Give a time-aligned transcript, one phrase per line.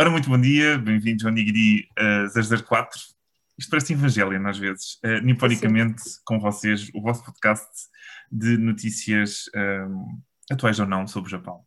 [0.00, 2.98] Ora, muito bom dia, bem-vindos ao Nigiri uh, 004.
[3.58, 7.68] Isto parece Evangelion às vezes, uh, niponicamente com vocês, o vosso podcast
[8.32, 10.06] de notícias um,
[10.50, 11.60] atuais ou não sobre o Japão.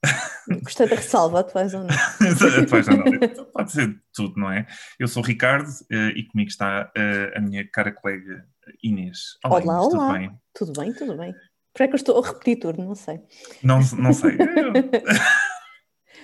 [0.62, 1.88] Gostei da ressalva, atuais ou não.
[2.62, 3.44] atuais ou não.
[3.46, 4.64] Pode ser tudo, não é?
[4.96, 8.46] Eu sou o Ricardo uh, e comigo está uh, a minha cara colega
[8.80, 9.38] Inês.
[9.44, 10.06] Olá, olá, Inês, olá.
[10.06, 10.40] Tudo bem?
[10.54, 11.34] Tudo bem, tudo bem.
[11.74, 13.18] Por é que eu estou a repetir tudo, não sei.
[13.60, 14.38] Não, não sei.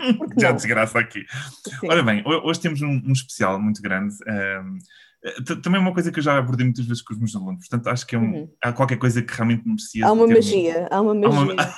[0.39, 1.25] Já desgraça aqui.
[1.81, 1.89] Sim.
[1.89, 4.15] Ora bem, hoje temos um, um especial muito grande.
[4.27, 4.79] Um,
[5.63, 7.87] também é uma coisa que eu já abordei muitas vezes com os meus alunos, portanto
[7.89, 8.51] acho que é um, uhum.
[8.61, 10.05] há qualquer coisa que realmente merecia.
[10.05, 11.39] Há uma magia, há uma magia.
[11.39, 11.75] Há uma,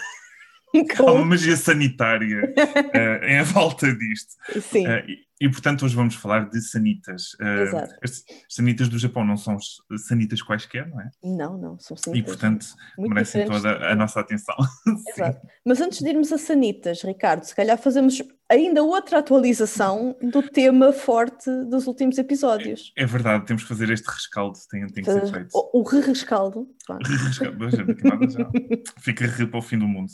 [0.98, 4.34] há uma magia sanitária uh, em volta disto.
[4.60, 4.86] Sim.
[4.86, 7.34] Uh, e, e, portanto, hoje vamos falar de sanitas.
[7.34, 9.56] Uh, as sanitas do Japão não são
[9.98, 11.10] sanitas quaisquer, não é?
[11.22, 12.22] Não, não, são sanitas.
[12.22, 12.66] E, portanto,
[12.98, 14.54] merecem toda a nossa atenção.
[15.10, 15.46] Exato.
[15.64, 20.92] Mas antes de irmos a sanitas, Ricardo, se calhar fazemos ainda outra atualização do tema
[20.92, 22.92] forte dos últimos episódios.
[22.96, 25.48] É, é verdade, temos que fazer este rescaldo, tem, tem que ser feito.
[25.52, 26.68] O, o re-rescaldo.
[27.04, 27.70] Re-rescaldo,
[28.30, 28.50] já.
[29.00, 30.10] Fica re para o fim do mundo.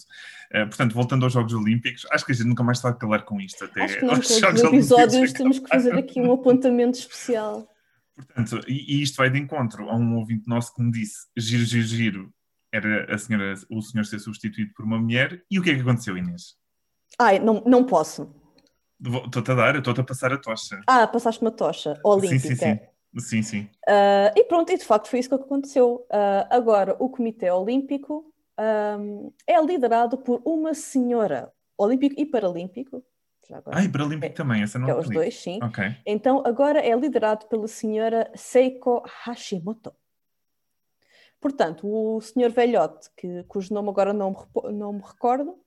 [0.54, 3.40] Uh, portanto, voltando aos Jogos Olímpicos, acho que a gente nunca mais vai calar com
[3.40, 7.68] isto até acho que não, episódios temos que fazer aqui um apontamento especial.
[8.16, 11.64] Portanto, e, e, isto vai de encontro a um ouvinte nosso que me disse giro,
[11.64, 12.34] giro, giro,
[12.72, 15.80] era a senhora, o senhor ser substituído por uma mulher, e o que é que
[15.80, 16.59] aconteceu, Inês?
[17.18, 18.32] Ai, não, não posso.
[19.02, 20.80] Estou-te a dar, estou-te a passar a tocha.
[20.86, 22.38] Ah, passaste uma tocha olímpica.
[22.38, 22.90] Sim, sim, sim.
[23.18, 23.70] Sim, sim.
[23.88, 26.06] Uh, e pronto, e de facto foi isso que aconteceu.
[26.10, 28.32] Uh, agora, o Comitê Olímpico
[28.98, 33.02] um, é liderado por uma senhora olímpico e paralímpico.
[33.66, 35.58] Ah, e paralímpico é, também, essa não é os dois, sim.
[35.60, 35.96] Okay.
[36.06, 39.92] Então, agora é liderado pela senhora Seiko Hashimoto.
[41.40, 45.58] Portanto, o senhor velhote, que, cujo nome agora não me, não me recordo,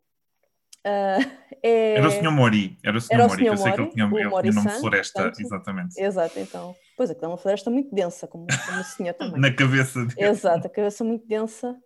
[0.86, 1.96] Uh, é...
[1.96, 2.32] Era o Sr.
[2.32, 3.18] Mori, era o Sr.
[3.18, 6.02] Mori, que eu sei que ele tinha, ele tinha nome floresta, portanto, exatamente.
[6.02, 6.76] Exato, então.
[6.98, 9.40] Pois é, que é uma floresta muito densa, como, como o senhor também.
[9.40, 10.30] Na cabeça dele.
[10.30, 11.78] Exato, a cabeça muito densa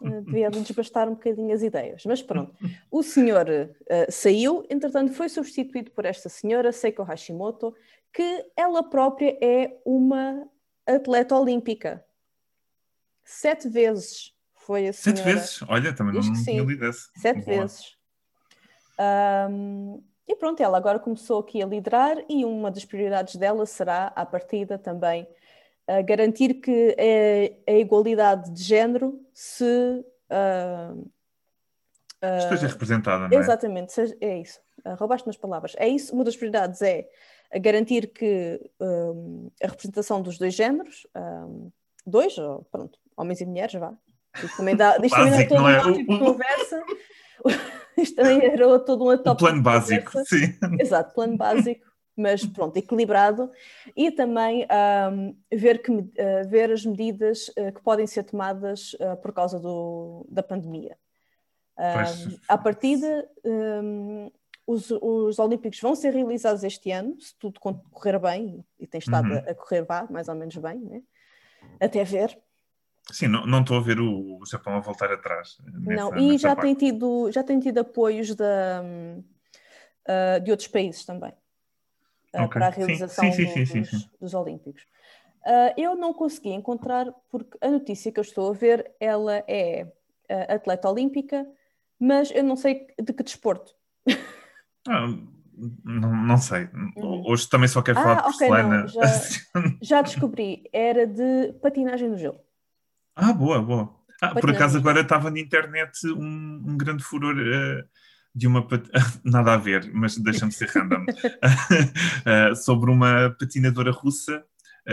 [0.00, 2.02] uh, devia desbastar um bocadinho as ideias.
[2.06, 2.54] Mas pronto,
[2.90, 7.74] o senhor uh, saiu, entretanto foi substituído por esta senhora, Seiko Hashimoto,
[8.12, 10.48] que ela própria é uma
[10.86, 12.02] atleta olímpica.
[13.22, 15.22] Sete vezes foi a senhora.
[15.22, 15.62] Sete vezes?
[15.68, 17.60] Olha, também não, não tinha lido Sete Boa.
[17.60, 17.95] vezes.
[18.98, 24.12] Um, e pronto, ela agora começou aqui a liderar e uma das prioridades dela será,
[24.16, 25.26] à partida também,
[25.88, 29.64] uh, garantir que a, a, igualdade de género se...
[30.30, 30.98] Uh,
[32.22, 33.40] uh, Esteja representada, não é?
[33.40, 34.60] Exatamente, é isso.
[34.84, 35.74] Uh, roubaste as palavras.
[35.78, 37.08] É isso, uma das prioridades é
[37.60, 41.70] garantir que um, a representação dos dois géneros, um,
[42.04, 42.34] dois,
[42.70, 43.94] pronto, homens e mulheres, vá.
[44.42, 45.80] Isto também dá, isto também dá toda é?
[45.82, 46.84] uma de conversa.
[47.98, 50.54] Isto também era todo um O plano básico, sim.
[50.78, 51.86] Exato, plano básico,
[52.16, 53.50] mas pronto, equilibrado.
[53.96, 54.66] E também
[55.12, 56.04] um, ver, que, uh,
[56.48, 60.96] ver as medidas uh, que podem ser tomadas uh, por causa do, da pandemia.
[61.78, 64.30] Um, à partida, um,
[64.66, 69.28] os, os Olímpicos vão ser realizados este ano, se tudo correr bem, e tem estado
[69.28, 69.36] uhum.
[69.36, 71.02] a, a correr vá, mais ou menos bem, né?
[71.80, 72.38] até ver.
[73.12, 75.58] Sim, não, não estou a ver o, o Japão a voltar atrás.
[75.64, 81.04] Nessa, não, e já tem, tido, já tem tido apoios da, uh, de outros países
[81.04, 81.30] também
[82.34, 82.48] uh, okay.
[82.48, 84.82] para a realização sim, sim, sim, dos, dos, Olímpicos.
[85.44, 89.86] Uh, eu não consegui encontrar, porque a notícia que eu estou a ver, ela é
[90.48, 91.46] atleta olímpica,
[92.00, 93.74] mas eu não sei de que desporto.
[94.88, 95.08] Ah,
[95.84, 96.68] não, não sei.
[96.72, 97.24] Uhum.
[97.26, 98.86] Hoje também só quero falar ah, de okay, porcelana.
[98.86, 99.02] Já,
[99.82, 102.45] já descobri, era de patinagem no gelo.
[103.16, 103.96] Ah, boa, boa.
[104.20, 107.82] Ah, por acaso agora estava na internet um, um grande furor uh,
[108.34, 108.86] de uma pat...
[109.24, 114.44] nada a ver, mas deixa-me ser random uh, sobre uma patinadora russa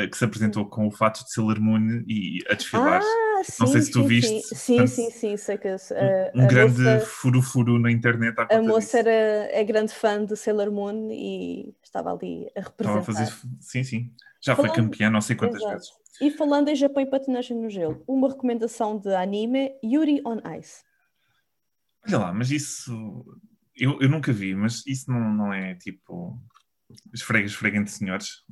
[0.10, 3.02] que se apresentou com o fato de Sailor Moon e a desfilar.
[3.02, 4.42] Ah, sim, Não sei se tu sim, viste.
[4.56, 8.36] Sim, sim, sim, sim, sei que um, um grande moça, furo-furo na internet.
[8.38, 13.00] a moça era, é grande fã de Sailor Moon e estava ali a representar.
[13.00, 14.12] Estava a fazer, sim, sim.
[14.42, 14.74] Já Falando...
[14.74, 15.74] foi campeã não sei quantas Exato.
[15.74, 15.90] vezes.
[16.22, 20.84] E falando em Japão e patinagem no gelo, uma recomendação de anime, Yuri on Ice.
[22.08, 23.26] Olha lá, mas isso
[23.76, 26.40] eu, eu nunca vi, mas isso não, não é tipo
[27.14, 28.44] esfrega, esfrega entre senhores.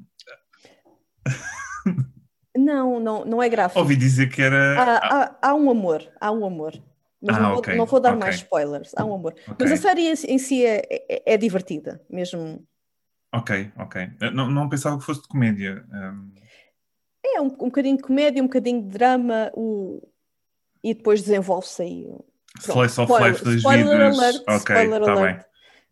[2.56, 3.79] Não, não, não é gráfico.
[3.79, 4.77] Ouvi dizer que era.
[4.77, 6.73] Há, há, há um amor, há um amor.
[7.21, 8.19] Mas ah, não, okay, vou, não, vou, dar okay.
[8.19, 9.33] mais spoilers, há um amor.
[9.33, 9.56] Okay.
[9.59, 12.65] Mas a série em si é, é, é, divertida, mesmo.
[13.33, 14.09] Ok, ok.
[14.33, 15.85] Não, não pensava que fosse de comédia.
[15.94, 16.31] Um...
[17.24, 20.01] É um, um bocadinho de comédia, um bocadinho de drama o...
[20.83, 22.07] e depois desenvolve-se aí.
[22.59, 24.19] Slice of life das spoiler vidas.
[24.19, 25.39] Alert, ok, está bem.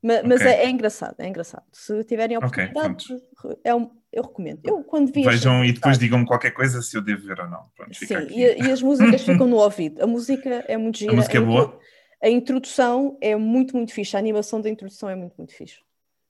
[0.01, 0.53] Mas, mas okay.
[0.53, 1.63] é, é, engraçado, é engraçado.
[1.73, 4.61] Se tiverem oportunidade, okay, é um, eu recomendo.
[4.63, 7.65] Eu, quando vi Vejam e depois digam-me qualquer coisa se eu devo ver ou não.
[7.75, 10.01] Pronto, Sim, e, e, as músicas ficam no ouvido.
[10.01, 11.11] A música é muito gira.
[11.11, 11.79] A música é boa?
[12.21, 14.15] A introdução é muito, muito fixe.
[14.15, 15.79] A animação da introdução é muito, muito fixe.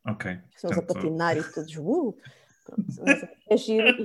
[0.06, 0.38] Ok.
[0.56, 1.76] Estamos a patinar e todos.
[1.78, 2.16] Uh,
[3.50, 3.88] é giro.
[3.88, 3.96] É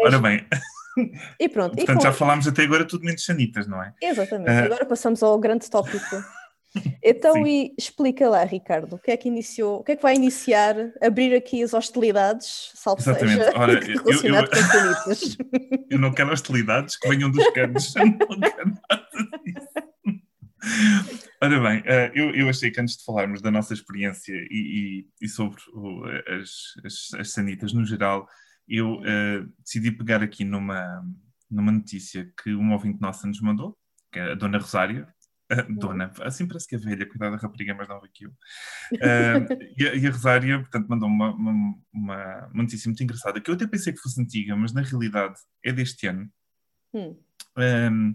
[0.04, 0.46] Ora bem.
[1.38, 1.76] E pronto.
[1.76, 3.92] Portanto, e já falámos até agora tudo menos sanitas, não é?
[4.00, 4.50] Exatamente.
[4.50, 4.64] Uh...
[4.64, 6.16] Agora passamos ao grande tópico.
[7.02, 7.46] Então, Sim.
[7.46, 10.76] e explica lá, Ricardo, o que é que iniciou, o que é que vai iniciar,
[11.02, 13.44] abrir aqui as hostilidades, salve Exatamente.
[13.44, 15.90] seja, Ora, relacionado eu, eu, com.
[15.90, 19.68] Eu não quero hostilidades que venham dos canos, eu não quero nada disso.
[21.42, 25.24] Ora bem, eh, eu, eu achei que antes de falarmos da nossa experiência e, e,
[25.24, 25.60] e sobre
[26.28, 26.50] as,
[26.84, 28.28] as, as, sanitas no geral,
[28.68, 31.02] eu uh, decidi pegar aqui numa,
[31.50, 33.76] numa notícia que uma ouvinte nossa nos mandou,
[34.12, 35.08] que é a Dona Rosária,
[35.78, 38.30] dona, assim parece que é velha, cuidado da rapariga mais nova que eu.
[38.30, 41.52] Uh, e, a, e, a, Rosária, portanto, mandou uma, uma,
[41.92, 45.34] uma, uma notícia muito engraçada, que eu até pensei que fosse antiga, mas na realidade
[45.64, 46.30] é deste ano.
[46.94, 47.16] Hum.
[47.56, 48.14] Um,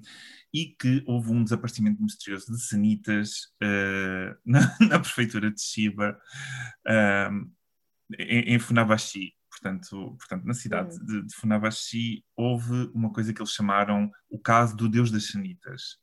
[0.54, 6.18] e que houve um desaparecimento misterioso de sanitas uh, na, na, prefeitura de Shiba,
[7.32, 7.52] um,
[8.18, 9.34] em, em, Funabashi.
[9.50, 11.06] Portanto, portanto, na cidade hum.
[11.06, 15.98] de, de Funabashi houve uma coisa que eles chamaram o caso do Deus das Sanitas.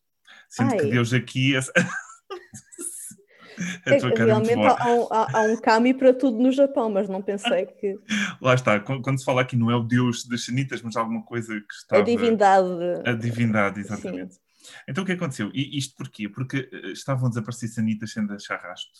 [0.48, 0.78] Sendo Ai.
[0.78, 1.54] que Deus aqui.
[1.56, 1.60] É,
[4.16, 7.98] realmente há, há, há, um kami para tudo no Japão, mas não pensei que.
[8.40, 11.54] Lá está, quando se fala aqui não é o Deus das sanitas, mas alguma coisa
[11.54, 11.98] que está.
[11.98, 12.68] A divindade.
[13.04, 14.34] A divindade, exatamente.
[14.34, 14.40] Sim.
[14.88, 15.50] Então o que aconteceu?
[15.52, 16.28] E isto porquê?
[16.28, 18.90] Porque eh, estavam a desaparecer sanitas sendo a charrasto.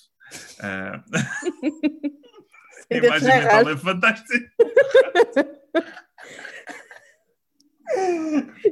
[0.58, 1.00] Uh...
[2.90, 4.52] a imagem mental é fantástica.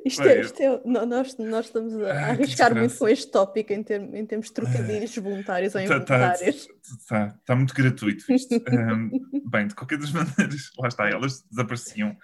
[0.04, 3.84] Isto é, isto é, nós, nós estamos a ah, arriscar muito com este tópico em,
[4.14, 6.68] em termos de trocadilhos voluntários ou involuntários.
[6.82, 8.54] Está tá, tá, tá muito gratuito isto.
[8.70, 9.10] um,
[9.50, 12.16] bem, de qualquer das maneiras, lá está, elas desapareciam.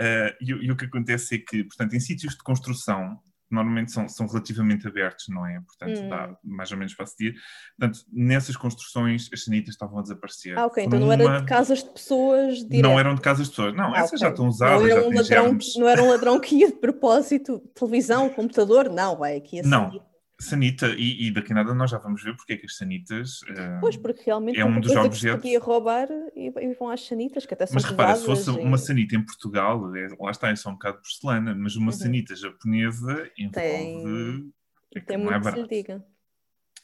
[0.00, 3.18] Uh, e, e, o que acontece é que, portanto, em sítios de construção,
[3.50, 5.60] normalmente são, são relativamente abertos, não é?
[5.60, 6.08] Portanto, hum.
[6.08, 7.34] dá mais ou menos para dir.
[7.78, 10.58] Portanto, nessas construções as sanitas estavam a desaparecer.
[10.58, 10.84] Ah, ok.
[10.84, 11.14] Então não uma...
[11.14, 12.82] era de casas de pessoas direto.
[12.82, 13.74] Não eram de casas de pessoas.
[13.74, 14.18] Não, ah, essas okay.
[14.18, 17.60] já estão usadas, não era um ladrão, Não era um ladrão que ia de propósito,
[17.74, 19.68] televisão, computador, não, vai aqui assim.
[19.68, 20.00] Não,
[20.38, 23.40] Sanita, e, e, daqui a nada nós já vamos ver porque é que as sanitas.
[23.42, 25.40] Uh, pois, porque realmente é um dos objetos.
[25.40, 28.50] Que se roubar e, e, vão às sanitas, que até são Mas repara, se fosse
[28.50, 28.52] e...
[28.52, 31.86] uma sanita em Portugal, é, lá está, é só um bocado de porcelana, mas uma
[31.86, 31.92] uhum.
[31.92, 33.52] sanita japonesa envolve.
[33.52, 34.52] Tem,
[34.94, 36.04] é tem muito é que se diga.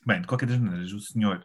[0.06, 1.44] Bem, de qualquer das maneiras, o senhor.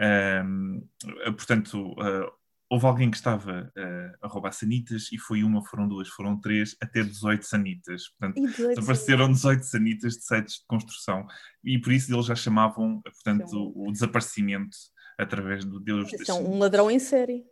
[0.00, 2.32] Uh, portanto, uh,
[2.74, 6.76] houve alguém que estava uh, a roubar sanitas e foi uma, foram duas, foram três,
[6.82, 8.08] até 18 sanitas.
[8.08, 11.24] Portanto, 18 apareceram 18 sanitas de sites de construção
[11.62, 13.56] e por isso eles já chamavam, portanto, Sim.
[13.56, 14.76] o, o desaparecimento
[15.16, 17.44] através do Deus São um ladrão em série.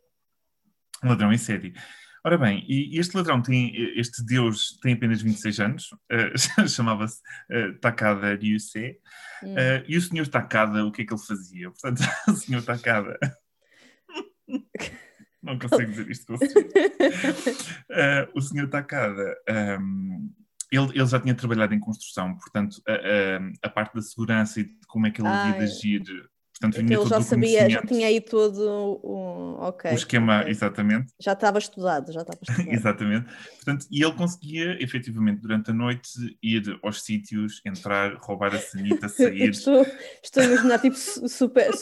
[1.05, 1.73] Um ladrão em série.
[2.25, 6.39] Ora bem, e este ladrão tem, este deus tem apenas 26 anos, uh,
[6.69, 7.21] chamava-se
[7.51, 8.99] uh, Takada Ryusei,
[9.43, 9.55] hum.
[9.55, 11.71] uh, e o senhor Takada, o que é que ele fazia?
[11.71, 13.19] Portanto, o senhor Takada
[15.43, 16.49] não consigo dizer isto com uh,
[18.35, 19.37] O senhor Takada,
[19.81, 20.31] um,
[20.71, 24.65] ele, ele, já tinha trabalhado em construção, portanto, a, a, a, parte da segurança e
[24.65, 26.03] de como é que ele devia agir
[26.63, 30.53] Portanto, vinha ele já sabia, já tinha aí todo o, okay, o esquema, okay.
[30.53, 31.13] exatamente.
[31.21, 32.73] Já estava estudado, já estava estudado.
[32.73, 33.27] exatamente.
[33.57, 36.09] Portanto, e ele conseguia, efetivamente, durante a noite,
[36.41, 39.51] ir aos sítios, entrar, roubar a sanita, sair.
[39.51, 39.85] estou,
[40.23, 41.73] estou a imaginar, tipo, super-herói,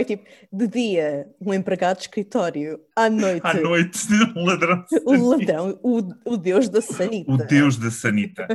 [0.00, 3.46] super tipo, de dia, um empregado de escritório, à noite...
[3.46, 4.00] À noite,
[4.34, 4.84] um ladrão.
[5.04, 7.30] O ladrão, o, o deus da sanita.
[7.30, 8.48] O deus da sanita.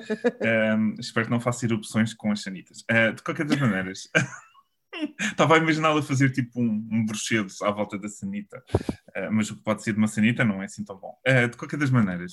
[0.78, 2.82] um, espero que não faça erupções com as sanitas.
[2.82, 4.10] Uh, de qualquer das maneiras...
[5.20, 9.56] Estava a imaginá-la fazer tipo um, um bruxedo à volta da sanita, uh, mas o
[9.56, 11.16] que pode ser de uma sanita não é assim tão bom.
[11.28, 12.32] Uh, de qualquer das maneiras,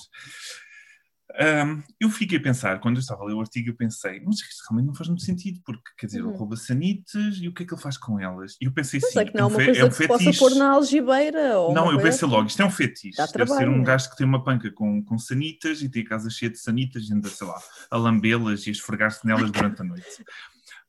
[1.39, 4.37] um, eu fiquei a pensar, quando eu estava a ler o artigo, eu pensei, mas
[4.37, 6.29] isto realmente não faz muito sentido, porque quer dizer, uhum.
[6.29, 8.55] ele rouba sanitas e o que é que ele faz com elas?
[8.61, 10.25] E eu pensei assim, é que não é, uma coisa é um que fetiche.
[10.25, 11.59] possa pôr na algibeira.
[11.59, 12.25] Ou não, eu pensei assim.
[12.25, 13.17] logo, isto é um fetiche.
[13.17, 16.07] Deve trabalho, ser um gajo que tem uma panca com, com sanitas e tem a
[16.07, 19.81] casa cheia de sanitas e anda, sei lá, a lambê-las e a esfregar-se nelas durante
[19.81, 20.25] a noite.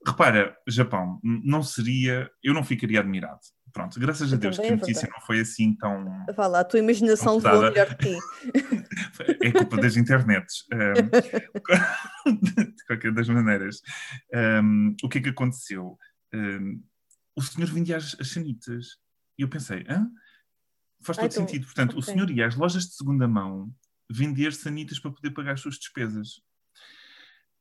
[0.07, 3.41] Repara, Japão, não seria, eu não ficaria admirado.
[3.73, 6.25] Pronto, graças a Deus que a notícia não foi assim tão.
[6.35, 8.19] Vá lá, a tua imaginação levou melhor que ti.
[9.43, 10.65] é culpa das internets.
[10.73, 12.33] Um,
[12.75, 13.81] de qualquer das maneiras.
[14.63, 15.99] Um, o que é que aconteceu?
[16.35, 16.83] Um,
[17.37, 18.97] o senhor vendia as, as sanitas.
[19.39, 20.09] E eu pensei, hã?
[21.03, 21.67] Faz todo então, sentido.
[21.67, 22.01] Portanto, okay.
[22.01, 23.73] o senhor ia às lojas de segunda mão
[24.11, 26.41] vender sanitas para poder pagar as suas despesas.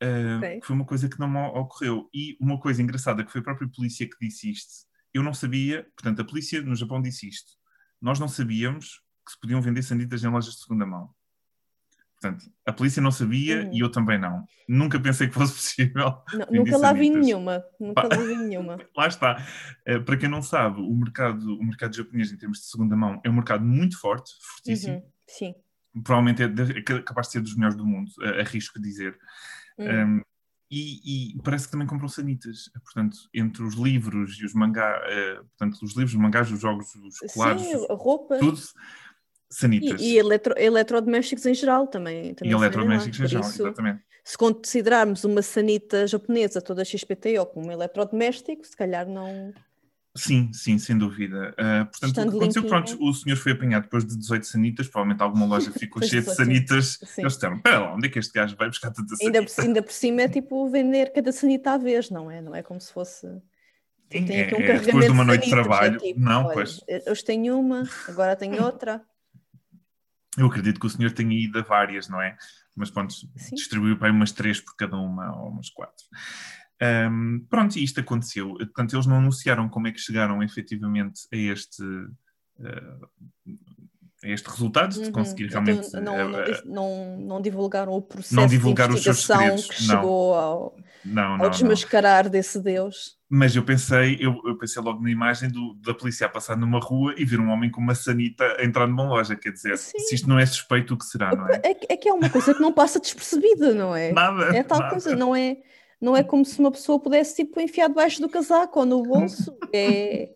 [0.02, 0.60] Uh, okay.
[0.64, 2.10] Foi uma coisa que não me ocorreu.
[2.14, 5.88] E uma coisa engraçada, que foi a própria polícia que disse isto, eu não sabia,
[5.96, 7.54] portanto, a polícia no Japão disse isto.
[8.02, 11.10] Nós não sabíamos que se podiam vender sanitas em lojas de segunda mão.
[12.20, 13.74] Portanto, a polícia não sabia uhum.
[13.74, 14.44] e eu também não.
[14.68, 16.18] Nunca pensei que fosse possível.
[16.34, 17.64] Não, nunca lá vi nenhuma.
[17.80, 18.78] Nunca lá vi nenhuma.
[18.98, 19.46] lá está.
[19.88, 23.22] Uh, para quem não sabe, o mercado, o mercado japonês em termos de segunda mão
[23.24, 24.96] é um mercado muito forte, fortíssimo.
[24.96, 25.12] Uhum.
[25.28, 25.56] Sim.
[26.04, 29.18] Provavelmente é, é, capaz de ser dos melhores do mundo, uh, arrisco dizer.
[29.78, 30.18] Uhum.
[30.18, 30.22] Um,
[30.70, 32.70] e, e, parece que também compram sanitas.
[32.84, 36.94] Portanto, entre os livros e os mangá, uh, portanto, os livros, os mangás, os jogos,
[36.96, 38.38] os colares, Sim, roupa.
[38.38, 38.60] tudo
[39.50, 40.02] sanitas.
[40.02, 42.34] E, e eletro, eletrodomésticos em geral também.
[42.34, 44.04] também e eletrodomésticos em geral, exatamente.
[44.26, 49.54] Se considerarmos uma sanita japonesa toda XPTO como um eletrodoméstico, se calhar não.
[50.18, 51.54] Sim, sim, sem dúvida.
[51.54, 54.88] Uh, portanto, Estando o que aconteceu, pronto, o senhor foi apanhado depois de 18 sanitas,
[54.88, 57.00] provavelmente alguma loja ficou cheia de sanitas.
[57.04, 57.22] Sim.
[57.22, 59.40] Eles disseram, pera lá, onde é que este gajo vai buscar tanta sanita?
[59.40, 62.42] Ainda por, ainda por cima é tipo vender cada sanita à vez, não é?
[62.42, 63.28] Não é como se fosse...
[64.12, 65.96] Sim, tem aqui um é, depois de uma noite de, sanitas, trabalho.
[65.98, 66.80] É tipo, não, olha, pois.
[67.08, 69.02] Hoje tenho uma, agora tenho outra.
[70.38, 72.38] Eu acredito que o senhor tenha ido a várias, não é?
[72.76, 73.56] Mas pronto, Sim.
[73.56, 76.06] distribuiu para aí umas três por cada uma, ou umas quatro.
[76.82, 78.54] Um, pronto, e isto aconteceu.
[78.54, 83.10] Portanto, eles não anunciaram como é que chegaram efetivamente a este, uh,
[84.24, 85.12] a este resultado, de uhum.
[85.12, 85.88] conseguir então, realmente.
[85.88, 89.84] Então, não, uh, não, não, divulgaram o processo não divulgaram de investigação os seus que
[89.84, 93.18] chegou ao, não, ao desmascarar desse Deus.
[93.30, 96.80] Mas eu pensei, eu, eu, pensei logo na imagem do, da polícia a passar numa
[96.80, 100.00] rua e ver um homem com uma sanita a entrar numa loja, quer dizer, Sim.
[100.00, 101.60] se isto não é suspeito, o que será, não é?
[101.64, 104.14] É, é que é uma coisa que não passa despercebida, não é?
[104.14, 104.56] Nada.
[104.56, 104.92] É tal nada.
[104.92, 105.58] coisa, não é,
[106.00, 109.58] não é como se uma pessoa pudesse tipo enfiar debaixo do casaco ou no bolso.
[109.74, 110.30] É,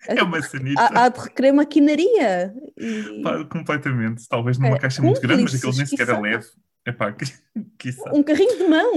[0.06, 0.80] é uma sanita.
[0.80, 2.54] Há, há de requerer maquinaria.
[2.76, 3.22] E...
[3.22, 4.28] Pá, completamente.
[4.28, 6.46] Talvez numa é, caixa muito grande, mas aquele nem sequer é leve.
[6.88, 7.26] Epá, que,
[7.78, 8.94] que um carrinho de mão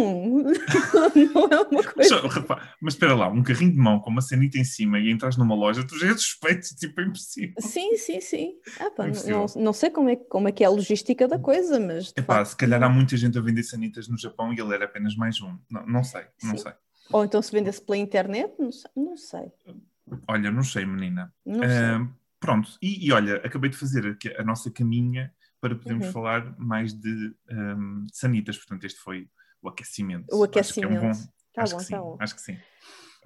[1.34, 2.22] não é uma coisa.
[2.24, 5.36] Mas, mas espera lá, um carrinho de mão com uma sanita em cima e entras
[5.36, 7.54] numa loja, tu já és suspeito, tipo, é impossível.
[7.60, 8.54] Sim, sim, sim.
[8.80, 11.38] Ah, pá, é não, não, sei como é, como é que é a logística da
[11.38, 12.14] coisa, mas.
[12.16, 14.86] Epá, facto, se calhar há muita gente a vender sanitas no Japão e ele era
[14.86, 15.58] apenas mais um.
[15.70, 16.64] Não, não sei, não sim.
[16.64, 16.72] sei.
[17.12, 18.92] Ou então se vendesse pela internet, não sei.
[18.96, 19.52] Não sei.
[20.30, 21.34] Olha, não sei, menina.
[21.46, 21.96] Não sei.
[21.98, 26.12] Uh, pronto, e, e, olha, acabei de fazer a nossa caminha para podermos uhum.
[26.12, 28.58] falar mais de um, sanitas.
[28.58, 29.30] Portanto, este foi
[29.62, 30.26] o aquecimento.
[30.36, 30.90] O aquecimento.
[30.90, 31.20] Acho que é um bom.
[31.54, 32.18] Tá acho, bom, que tá bom.
[32.20, 32.58] acho que sim.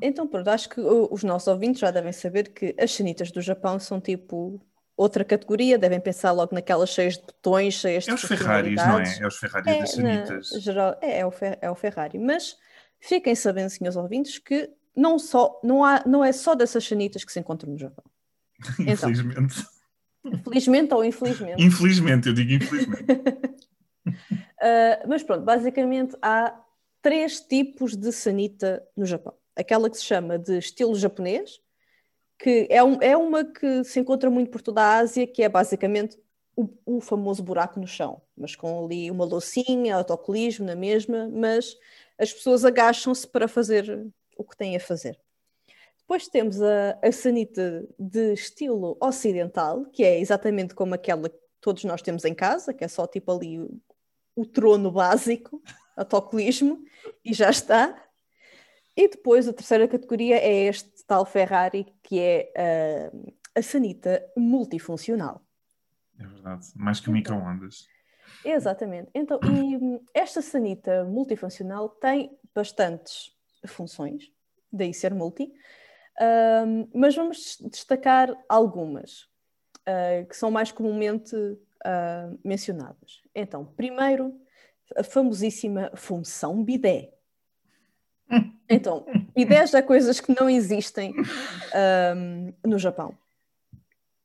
[0.02, 3.80] Então, pronto, acho que os nossos ouvintes já devem saber que as sanitas do Japão
[3.80, 4.62] são tipo
[4.98, 8.12] outra categoria, devem pensar logo naquelas cheias de botões, cheias de.
[8.12, 9.20] É os Ferraris, não é?
[9.20, 10.52] É os Ferraris é, das sanitas.
[10.52, 12.20] Na, geral, é, é, o fer, é o Ferrari.
[12.20, 12.58] Mas
[13.00, 17.32] fiquem sabendo, senhores ouvintes, que não, só, não, há, não é só dessas sanitas que
[17.32, 18.04] se encontram no Japão.
[18.80, 19.40] Infelizmente.
[19.40, 19.75] Então,
[20.44, 21.64] Felizmente ou infelizmente?
[21.64, 23.12] Infelizmente, eu digo infelizmente.
[23.14, 26.60] uh, mas pronto, basicamente há
[27.02, 29.34] três tipos de sanita no Japão.
[29.56, 31.60] Aquela que se chama de estilo japonês,
[32.38, 35.50] que é, um, é uma que se encontra muito por toda a Ásia, que é
[35.50, 36.18] basicamente
[36.56, 41.78] o, o famoso buraco no chão, mas com ali uma loucinha, autocolismo na mesma, mas
[42.18, 45.20] as pessoas agacham-se para fazer o que têm a fazer.
[46.06, 51.84] Depois temos a, a sanita de estilo ocidental, que é exatamente como aquela que todos
[51.84, 53.82] nós temos em casa, que é só tipo ali o,
[54.36, 55.64] o trono básico,
[55.98, 56.84] autocolismo,
[57.24, 58.00] e já está.
[58.96, 65.42] E depois a terceira categoria é este tal Ferrari, que é uh, a sanita multifuncional.
[66.20, 67.88] É verdade, mais que então, micro-ondas.
[68.44, 69.10] Exatamente.
[69.16, 73.36] Então, e esta sanita multifuncional tem bastantes
[73.66, 74.32] funções,
[74.72, 75.52] daí ser multi,
[76.20, 79.24] Uh, mas vamos destacar algumas
[79.82, 83.22] uh, que são mais comumente uh, mencionadas.
[83.34, 84.40] Então, primeiro,
[84.96, 87.12] a famosíssima função bidé.
[88.68, 89.06] Então,
[89.36, 91.14] bidés é coisas que não existem
[92.66, 93.16] no Japão.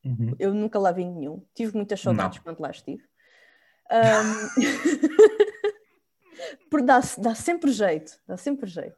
[0.02, 0.34] Uhum.
[0.38, 1.44] Eu nunca lá vi nenhum.
[1.54, 2.44] Tive muitas saudades não.
[2.44, 3.04] quando lá estive.
[3.92, 4.60] Um...
[6.86, 8.96] dá, dá sempre jeito, dá sempre jeito.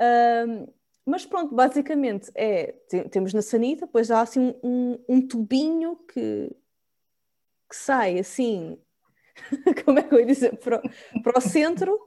[0.00, 0.68] Um,
[1.08, 2.74] mas pronto, basicamente é,
[3.10, 6.54] temos na sanita, depois há assim um, um tubinho que,
[7.68, 8.78] que sai assim,
[9.84, 10.82] como é que eu ia dizer, para,
[11.22, 11.98] para o centro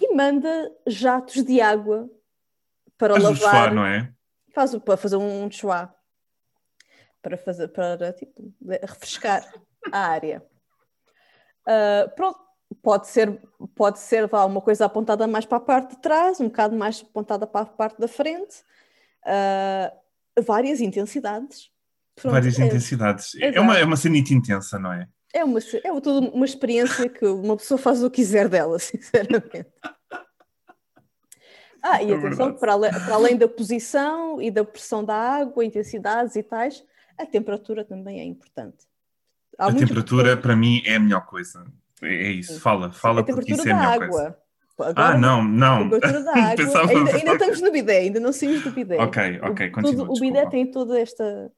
[0.00, 2.10] e manda jatos de água
[2.96, 3.72] para faz lavar.
[3.72, 4.12] Um não é?
[4.54, 5.94] Faz para fazer um chuá.
[7.20, 9.46] Para fazer, para tipo, refrescar
[9.92, 10.42] a área.
[11.68, 12.40] Uh, pronto,
[12.74, 13.40] pode ser,
[13.74, 17.04] pode ser vá, uma coisa apontada mais para a parte de trás, um bocado mais
[17.08, 18.56] apontada para a parte da frente,
[19.24, 21.70] uh, várias intensidades.
[22.14, 23.32] Pronto, várias é, intensidades.
[23.40, 25.08] É uma, é uma sanita intensa, não é?
[25.32, 29.66] É, uma, é toda uma experiência que uma pessoa faz o que quiser dela, sinceramente.
[31.82, 35.64] Ah, e é atenção, para além, para além da posição e da pressão da água,
[35.64, 36.84] intensidades e tais,
[37.16, 38.86] a temperatura também é importante.
[39.58, 41.64] Há a temperatura, para mim, é a melhor coisa.
[42.02, 44.08] É, é isso, fala, fala porque isso é a melhor água.
[44.08, 44.38] coisa.
[44.78, 45.80] Agora, ah, não, não.
[45.80, 46.80] A temperatura da água.
[46.88, 48.96] ainda, ainda estamos no bidé, ainda não saímos do bidé.
[48.98, 50.08] Ok, ok, continua.
[50.08, 51.52] O, o bidé tem toda esta,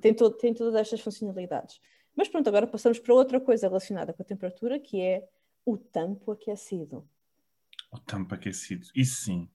[0.00, 1.80] tem, todo, tem todas estas funcionalidades.
[2.16, 5.26] Mas pronto, agora passamos para outra coisa relacionada com a temperatura, que é
[5.64, 7.06] o tampo aquecido.
[7.90, 9.48] O tampo aquecido, isso sim.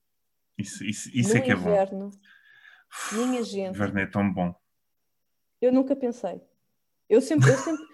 [0.56, 3.16] Isso, isso, isso é que é inverno, bom.
[3.26, 3.68] Minha gente.
[3.68, 4.54] O inverno é tão bom.
[5.60, 6.40] Eu nunca pensei.
[7.08, 7.84] Eu sempre, eu sempre,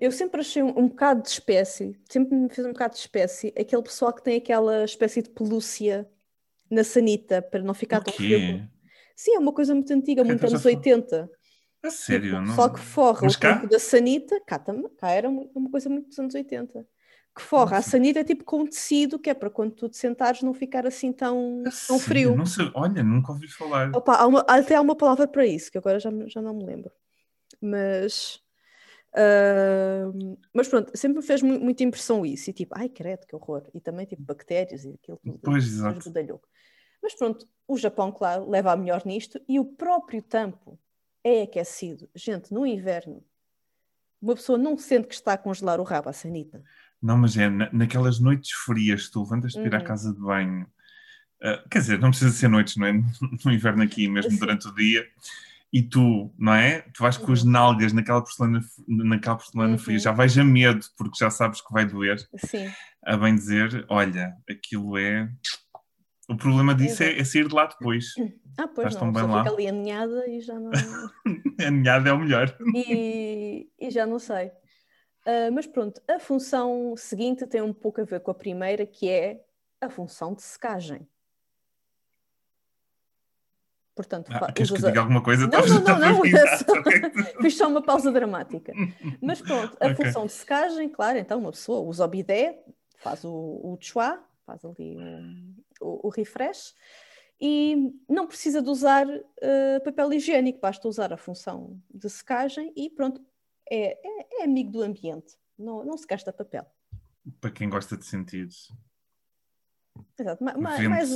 [0.00, 3.54] eu sempre achei um, um bocado de espécie, sempre me fez um bocado de espécie,
[3.58, 6.08] aquele pessoal que tem aquela espécie de pelúcia
[6.70, 8.68] na sanita para não ficar tão frio.
[9.16, 11.30] Sim, é uma coisa muito antiga, muito anos 80.
[11.82, 12.34] A sério?
[12.34, 12.54] Tipo, não...
[12.54, 13.54] Só que forra Mas o cá?
[13.64, 16.86] da sanita, cá, também, cá era uma coisa muito dos anos 80
[17.34, 20.42] que forra a sanita é tipo com tecido, que é para quando tu te sentares
[20.42, 22.36] não ficar assim tão, tão frio.
[22.36, 23.90] Não sei, olha, nunca ouvi falar.
[23.94, 26.64] Opa, há uma, até há uma palavra para isso, que agora já, já não me
[26.64, 26.90] lembro.
[27.60, 28.39] Mas.
[29.12, 33.34] Uh, mas pronto, sempre me fez muito, muita impressão isso, e tipo, ai credo, que
[33.34, 35.40] horror, e também tipo bactérias e aquilo tudo.
[35.42, 36.12] Pois, exato.
[37.02, 40.78] Mas pronto, o Japão, claro, leva a melhor nisto, e o próprio tampo
[41.24, 42.08] é aquecido.
[42.14, 43.24] Gente, no inverno,
[44.20, 46.62] uma pessoa não sente que está a congelar o rabo à sanita.
[47.02, 49.84] Não, mas é na, naquelas noites frias, tu levantas de ir à uhum.
[49.84, 50.66] casa de banho.
[51.42, 52.92] Uh, quer dizer, não precisa ser noites, não é?
[53.44, 55.06] No inverno aqui, mesmo durante o dia.
[55.72, 56.80] E tu, não é?
[56.92, 57.50] Tu vais com as uhum.
[57.50, 59.78] nalgas naquela porcelana, naquela porcelana uhum.
[59.78, 62.18] fria, já vais a medo, porque já sabes que vai doer.
[62.44, 62.70] Sim.
[63.04, 65.30] A bem dizer, olha, aquilo é.
[66.28, 68.06] O problema disso é, é, sair de lá depois.
[68.58, 69.44] Ah, pois Estás não, tão bem lá.
[69.44, 70.72] fica ali aninhada e já não.
[71.64, 72.54] aninhada é o melhor.
[72.74, 74.48] E, e já não sei.
[75.24, 79.08] Uh, mas pronto, a função seguinte tem um pouco a ver com a primeira, que
[79.08, 79.40] é
[79.80, 81.06] a função de secagem.
[83.94, 85.46] Portanto, ah, queres que diga alguma coisa?
[85.46, 86.24] Não, não, não, não.
[86.24, 88.72] É fiz só uma pausa dramática.
[89.20, 90.06] Mas pronto, a okay.
[90.06, 92.62] função de secagem, claro, então uma pessoa usa o bidé,
[92.96, 94.96] faz o, o chua, faz ali
[95.80, 96.74] o, o, refresh,
[97.40, 102.90] e não precisa de usar uh, papel higiênico, basta usar a função de secagem e
[102.90, 103.20] pronto,
[103.70, 106.64] é, é, é amigo do ambiente, não, não se gasta papel.
[107.40, 108.72] Para quem gosta de sentidos.
[110.18, 111.10] Exato, ma, ma, mais,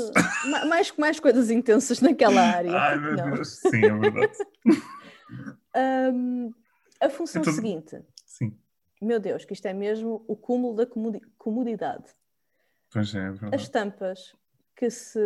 [0.44, 2.72] ma, mais, mais coisas intensas naquela área.
[2.72, 3.30] Ai, meu não.
[3.32, 4.38] Deus, sim, é verdade.
[6.14, 6.52] um,
[7.00, 8.02] a função então, seguinte.
[8.26, 8.56] Sim.
[9.00, 10.86] Meu Deus, que isto é mesmo o cúmulo da
[11.36, 12.04] comodidade.
[12.90, 13.54] Pois é, é verdade.
[13.56, 14.34] As tampas
[14.76, 15.20] que se,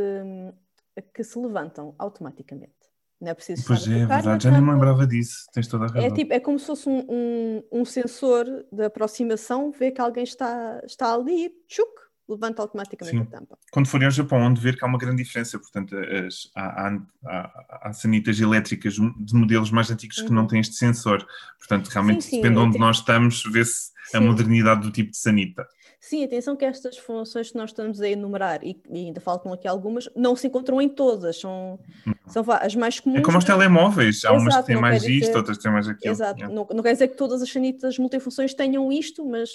[1.14, 2.78] que se levantam automaticamente.
[3.20, 5.88] Não é preciso Pois é, é verdade, já nem me lembrava disso, tens toda a
[5.88, 6.06] é razão.
[6.06, 10.22] É, tipo, é como se fosse um, um, um, sensor de aproximação, vê que alguém
[10.22, 11.90] está, está ali e tchuc,
[12.28, 13.22] levanta automaticamente Sim.
[13.22, 13.58] a tampa.
[13.72, 17.00] Quando forem ao Japão, onde ver que há uma grande diferença, portanto, as, há, há,
[17.24, 20.26] há, há sanitas elétricas de modelos mais antigos uhum.
[20.26, 20.48] que não uhum.
[20.48, 21.26] têm este sensor,
[21.58, 22.84] portanto, realmente sim, sim, depende de onde tenho...
[22.84, 25.66] nós estamos, vê-se a modernidade do tipo de sanita.
[26.00, 29.66] Sim, atenção que estas funções que nós estamos a enumerar, e, e ainda faltam aqui
[29.66, 31.78] algumas, não se encontram em todas, são,
[32.26, 33.18] são as mais comuns.
[33.18, 35.36] É como os telemóveis, há Exato, umas que têm mais isto, dizer...
[35.36, 36.12] outras têm mais aquilo.
[36.12, 39.50] Exato, não, não quer dizer que todas as sanitas multifunções tenham isto, mas,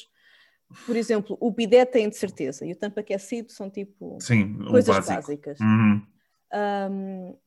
[0.86, 5.06] por exemplo, o bidé tem de certeza, e o tampo aquecido são tipo Sim, coisas
[5.06, 5.60] básicas.
[5.60, 6.06] Uhum.
[6.54, 7.38] Um,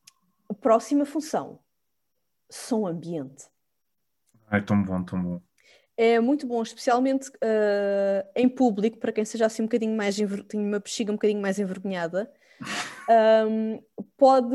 [0.48, 1.58] a próxima função,
[2.50, 3.44] som ambiente.
[4.48, 5.40] Ai, tão bom, tão bom
[5.96, 10.60] é muito bom, especialmente uh, em público, para quem seja assim um bocadinho mais, tem
[10.60, 12.30] uma bexiga um bocadinho mais envergonhada.
[13.48, 13.82] Um,
[14.16, 14.54] pode.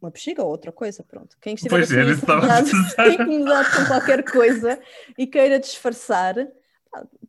[0.00, 1.36] Uma bexiga ou outra coisa, pronto.
[1.40, 2.70] Quem estiver pois assim, é, incomodado,
[3.12, 4.80] incomodado com qualquer coisa
[5.16, 6.34] e queira disfarçar,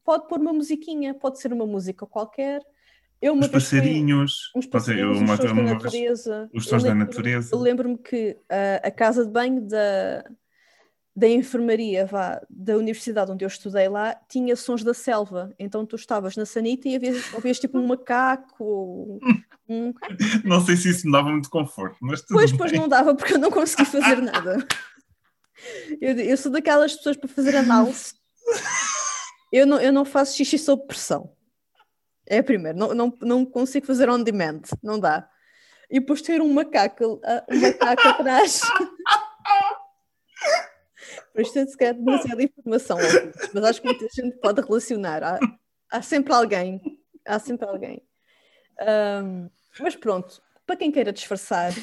[0.03, 2.61] pode pôr uma musiquinha, pode ser uma música qualquer.
[3.21, 6.49] Eu, uns passarinhos, uns passarinhos, uma, uma, da natureza.
[6.53, 7.55] Os sons da natureza.
[7.55, 10.25] Eu lembro-me que uh, a casa de banho da,
[11.15, 15.53] da enfermaria vá, da universidade onde eu estudei lá tinha sons da selva.
[15.57, 19.19] Então tu estavas na sanita e havias, ouvias tipo um macaco.
[19.69, 19.93] Um...
[20.43, 22.57] Não sei se isso me dava muito conforto, mas tudo Pois, bem.
[22.57, 24.57] pois não dava porque eu não consegui fazer nada.
[26.01, 28.15] Eu, eu sou daquelas pessoas para fazer análise.
[29.53, 31.31] Eu não, eu não faço xixi sob pressão.
[32.25, 32.75] É a primeira.
[32.75, 34.63] Não, não, não consigo fazer on demand.
[34.81, 35.29] Não dá.
[35.91, 38.61] E depois ter um macaco, um macaco atrás.
[41.35, 42.97] Mas é se calhar demasiada informação,
[43.53, 45.23] mas acho que muita gente pode relacionar.
[45.23, 45.39] Há,
[45.91, 46.79] há sempre alguém,
[47.25, 48.01] há sempre alguém.
[49.23, 51.73] Um, mas pronto, para quem queira disfarçar,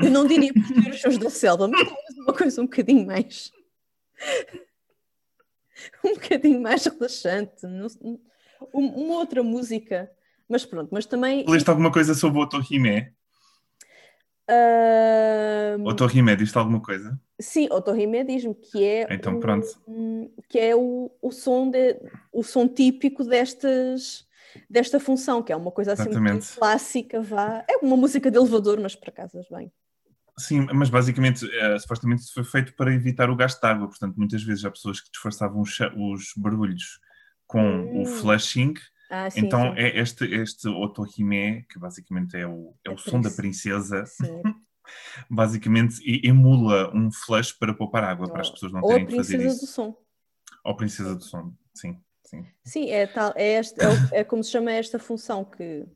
[0.00, 3.50] eu não diria por os shows da selva, mas talvez uma coisa um bocadinho mais.
[6.04, 7.66] um bocadinho mais relaxante.
[8.72, 10.10] Uma outra música
[10.48, 11.44] Mas pronto, mas também.
[11.46, 13.12] Leste alguma coisa sobre o Otohime?
[14.48, 15.86] Uh...
[15.86, 17.20] Otohime diz-te alguma coisa?
[17.38, 19.06] Sim, Otohime diz-me que é.
[19.10, 19.66] Então, pronto.
[20.48, 22.00] que é o, o, som de,
[22.32, 24.26] o som típico destas,
[24.68, 26.10] desta função, que é uma coisa assim
[26.56, 27.62] clássica, vá.
[27.68, 29.70] É uma música de elevador, mas para casas bem.
[30.38, 34.16] Sim, mas basicamente, é, supostamente isso foi feito para evitar o gasto de água, portanto,
[34.16, 37.00] muitas vezes há pessoas que disfarçavam os, os barulhos
[37.46, 38.02] com hum.
[38.02, 38.74] o flushing.
[39.10, 39.80] Ah, sim, então sim.
[39.80, 44.04] é este, este otohime, que basicamente é o, é, é o som da princesa,
[45.28, 48.30] basicamente emula um flush para poupar água, oh.
[48.30, 49.48] para as pessoas não terem que fazer isso.
[49.52, 49.96] Ou princesa do som.
[50.64, 52.00] Ou princesa do som, sim.
[52.24, 55.86] Sim, sim é, tal, é, este, é, é como se chama esta função que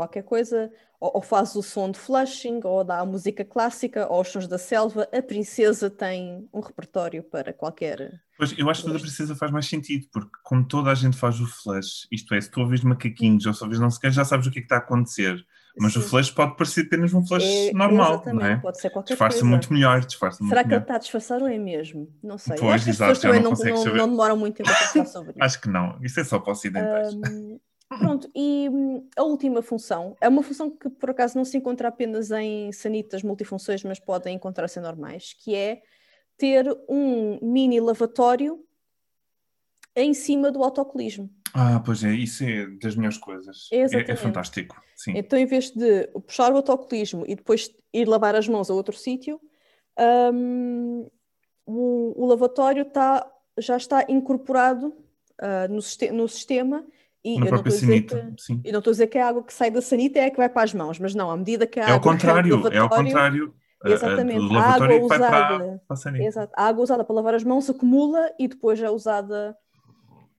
[0.00, 4.22] qualquer coisa, ou, ou, faz o som de flushing, ou dá a música clássica, ou
[4.22, 8.20] os sons da selva, a princesa tem um repertório para qualquer.
[8.38, 11.38] Pois, eu acho que a princesa faz mais sentido, porque como toda a gente faz
[11.38, 14.46] o flash, isto é, se tu ouves macaquinhos ou se ouves não sei já sabes
[14.46, 15.44] o que é que está a acontecer.
[15.78, 16.00] Mas Sim.
[16.00, 18.56] o flash pode parecer apenas um flash é, normal, não é?
[18.56, 19.50] Pode ser qualquer disfarça coisa.
[19.50, 20.76] muito melhor, disfarça Será muito que melhor.
[20.78, 22.12] ele está a disfarçar ou é mesmo?
[22.22, 22.56] Não sei.
[22.56, 25.42] Pois, exato, as pessoas também não, não, não, demoram muito tempo a pensar sobre isso.
[25.42, 27.14] Acho que não, isso é só para ocidentais.
[27.14, 27.60] Um,
[27.98, 31.88] Pronto, e hum, a última função é uma função que por acaso não se encontra
[31.88, 35.82] apenas em sanitas multifunções, mas podem encontrar-se em normais, que é
[36.38, 38.64] ter um mini lavatório
[39.96, 41.28] em cima do autocolismo.
[41.52, 43.68] Ah, pois é, isso é das melhores coisas.
[43.72, 44.80] É, é, fantástico.
[44.94, 45.14] Sim.
[45.16, 48.96] Então, em vez de puxar o autocolismo e depois ir lavar as mãos a outro
[48.96, 49.40] sítio,
[50.32, 51.08] um,
[51.66, 54.88] o, o, lavatório tá, já está incorporado
[55.42, 55.80] uh, no,
[56.16, 56.86] no sistema
[57.24, 58.62] e Na própria sanita, que, sim.
[58.64, 60.48] Não estou a dizer que a água que sai da sanita é a que vai
[60.48, 61.94] para as mãos, mas não, à medida que a é água...
[61.94, 63.54] Ao contrário, é ao contrário.
[63.84, 67.68] Exatamente, a, água usada, para, para a, exato, a água usada para lavar as mãos
[67.70, 69.56] acumula e depois é usada,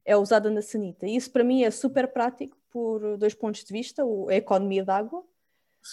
[0.06, 1.08] é usada na sanita.
[1.08, 4.92] E isso para mim é super prático por dois pontos de vista, a economia de
[4.92, 5.22] água.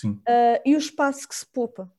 [0.04, 1.90] Uh, e o espaço que se poupa.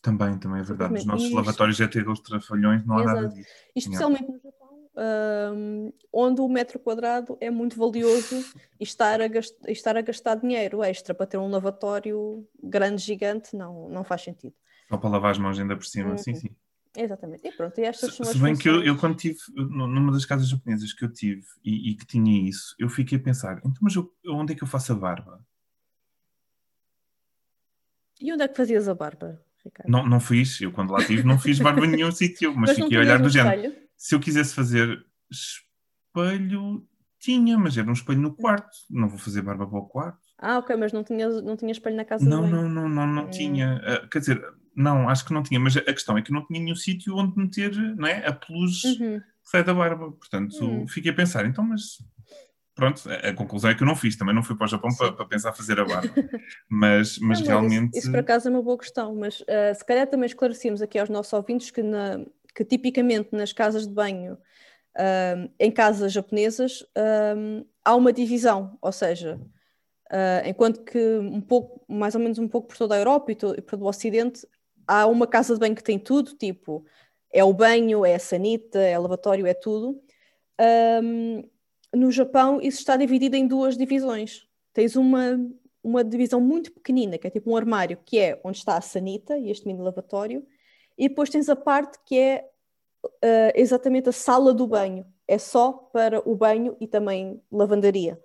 [0.00, 0.94] Também, também é verdade.
[0.94, 3.20] Nos nossos lavatórios já tem aqueles trafalhões, não há Exato.
[3.20, 3.50] nada disso.
[3.74, 4.65] Especialmente no Japão
[4.96, 8.44] um, onde o metro quadrado é muito valioso
[8.80, 13.54] e estar a, gastar, estar a gastar dinheiro extra para ter um lavatório grande, gigante,
[13.54, 14.54] não, não faz sentido.
[14.88, 16.18] Só para lavar as mãos ainda por cima, uhum.
[16.18, 16.48] sim, sim.
[16.96, 17.46] Exatamente.
[17.46, 20.48] E pronto, e estas se, se bem que eu, eu, quando tive, numa das casas
[20.48, 23.94] japonesas que eu tive e, e, que tinha isso, eu fiquei a pensar, então mas
[23.94, 25.44] eu, onde é que eu faço a barba?
[28.18, 29.90] E onde é que fazias a barba, Ricardo?
[29.90, 32.78] Não, não fiz, eu quando lá tive não fiz barba em nenhum sítio, mas, mas
[32.78, 36.86] fiquei a olhar do género se eu quisesse fazer espelho,
[37.18, 38.76] tinha, mas era um espelho no quarto.
[38.90, 40.18] Não vou fazer barba para o quarto.
[40.38, 43.24] Ah, ok, mas não tinha, não tinha espelho na casa Não, não, não, não, não
[43.24, 43.30] hum.
[43.30, 43.80] tinha.
[43.82, 44.42] Uh, quer dizer,
[44.76, 47.36] não, acho que não tinha, mas a questão é que não tinha nenhum sítio onde
[47.36, 49.18] meter não é, a peluz uhum.
[49.18, 50.12] que sai da barba.
[50.12, 50.86] Portanto, uhum.
[50.86, 51.98] fiquei a pensar, então, mas
[52.74, 54.90] pronto, a, a, conclusão é que eu não fiz, também não fui para o Japão
[54.94, 56.12] para, para, pensar fazer a barba.
[56.68, 57.96] mas, mas não, realmente.
[57.96, 60.98] Isso, isso, por acaso é uma boa questão, mas uh, se calhar também esclarecemos aqui
[60.98, 62.20] aos nossos ouvintes que na,
[62.56, 64.38] que tipicamente nas casas de banho,
[64.98, 66.82] um, em casas japonesas,
[67.36, 69.38] um, há uma divisão, ou seja,
[70.10, 73.34] uh, enquanto que um pouco, mais ou menos um pouco por toda a Europa e,
[73.34, 74.46] todo, e por todo o Ocidente,
[74.86, 76.82] há uma casa de banho que tem tudo, tipo,
[77.30, 80.00] é o banho, é a sanita, é o lavatório, é tudo.
[80.58, 81.42] Um,
[81.94, 84.46] no Japão isso está dividido em duas divisões.
[84.72, 85.38] Tens uma,
[85.82, 89.36] uma divisão muito pequenina, que é tipo um armário, que é onde está a sanita
[89.36, 90.46] e este mini lavatório,
[90.96, 92.48] e depois tens a parte que é
[93.04, 95.06] uh, exatamente a sala do banho.
[95.28, 98.18] É só para o banho e também lavandaria.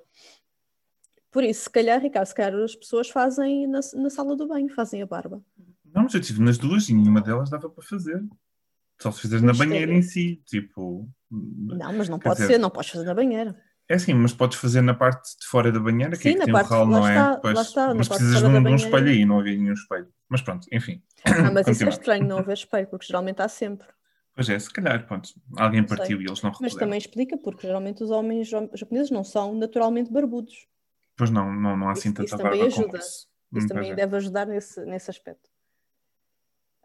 [1.32, 4.70] Por isso, se calhar, Ricardo, se calhar as pessoas fazem na, na sala do banho,
[4.70, 5.42] fazem a barba.
[5.94, 8.24] Não, mas eu estive nas duas e nenhuma delas dava para fazer.
[9.02, 11.10] Só se fizeres na banheira em si, tipo.
[11.30, 13.60] Não, mas não pode dizer, ser, não podes fazer na banheira.
[13.90, 16.46] É assim, mas podes fazer na parte de fora da banheira, que, Sim, é que
[16.46, 17.20] tem parte, um ralo, não é?
[17.44, 20.08] lá está, mas precisas de um, de um espelho aí, não havia nenhum espelho.
[20.30, 21.02] Mas pronto, enfim.
[21.26, 23.88] Ah, mas isso é estranho não haver espelho, porque geralmente há sempre.
[24.34, 28.04] Pois é, se calhar, pronto, alguém partiu e eles não Mas também explica, porque geralmente
[28.04, 30.68] os homens japoneses não são naturalmente barbudos.
[31.18, 32.98] Pois não, não, não há assim tanta isso também ajuda.
[32.98, 33.96] Isso, isso também é.
[33.96, 35.50] deve ajudar nesse, nesse aspecto.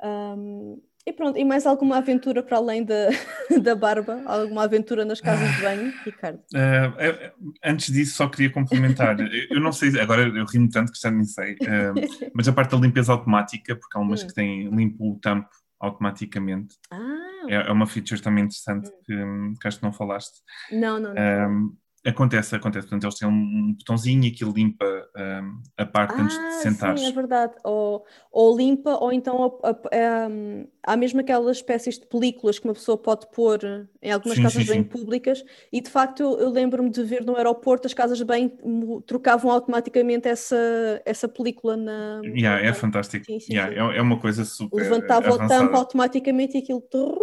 [0.03, 3.11] Um, e pronto, e mais alguma aventura para além da,
[3.63, 4.21] da barba?
[4.27, 6.41] Alguma aventura nas casas de banho, Ricardo?
[6.53, 9.17] Uh, antes disso, só queria complementar.
[9.49, 11.95] eu não sei, agora eu rimo tanto que já nem sei, uh,
[12.35, 14.27] mas a parte da limpeza automática, porque há umas hum.
[14.27, 16.75] que têm limpo o tampo automaticamente.
[16.91, 19.53] Ah, é, é, uma feature também interessante hum.
[19.55, 20.41] que, que acho que não falaste.
[20.73, 21.73] Não, não, não.
[22.07, 22.87] Acontece, acontece.
[22.87, 26.97] Portanto, eles têm um botãozinho e aquilo limpa um, a parte ah, antes de sentar.
[26.97, 27.55] Sim, é verdade.
[27.65, 32.61] Ou, ou limpa, ou então a, a, a, hum, há mesmo aquelas espécies de películas
[32.61, 33.59] que uma pessoa pode pôr
[34.01, 34.89] em algumas sim, casas sim, bem sim.
[34.89, 35.45] públicas.
[35.73, 38.57] E de facto, eu, eu lembro-me de ver no aeroporto as casas bem
[39.05, 42.21] trocavam automaticamente essa, essa película na.
[42.25, 43.25] Yeah, é fantástico.
[43.27, 44.81] Sim, yeah, é, é, uma coisa super.
[44.81, 45.45] Levantava avançada.
[45.45, 47.19] o tampo automaticamente e aquilo trrr,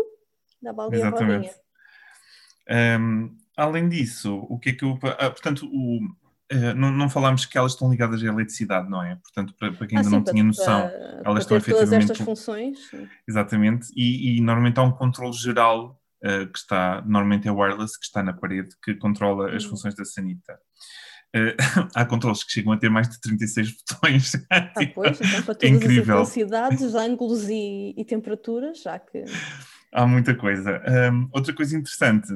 [0.61, 1.31] dava ali Exatamente.
[1.31, 2.99] a rodinha.
[2.99, 4.97] Um, além disso, o que é que eu.
[5.19, 9.15] Ah, portanto, o, uh, não, não falámos que elas estão ligadas à eletricidade, não é?
[9.15, 11.89] Portanto, para, para quem ainda ah, sim, não para, tinha noção, para, elas estão efetivamente.
[11.89, 12.79] Todas estas funções.
[13.27, 18.05] Exatamente, e, e normalmente há um controle geral uh, que está, normalmente é wireless, que
[18.05, 19.69] está na parede, que controla as hum.
[19.69, 20.59] funções da sanita.
[21.35, 21.55] Uh,
[21.95, 24.33] há controles que chegam a ter mais de 36 botões.
[24.51, 26.19] Ah, pois, então para todas Incrível.
[26.19, 29.25] as intensidades, ângulos e, e temperaturas, já que.
[29.91, 30.81] Há muita coisa.
[31.11, 32.27] Um, outra coisa interessante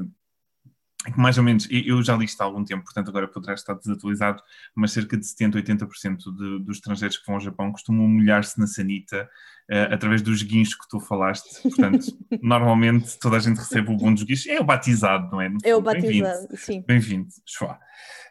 [1.12, 3.74] que mais ou menos, eu já li isto há algum tempo, portanto agora poderá estar
[3.74, 4.41] desatualizado,
[4.76, 8.67] mas cerca de 70, 80% de, dos estrangeiros que vão ao Japão costumam molhar-se na
[8.67, 9.30] sanita
[9.72, 11.62] uh, através dos guinchos que tu falaste.
[11.62, 12.06] Portanto,
[12.41, 14.48] normalmente toda a gente recebe o bom dos guinchos.
[14.48, 15.50] É o batizado, não é?
[15.50, 16.84] No é o batizado, sim.
[16.88, 17.28] Bem-vindo.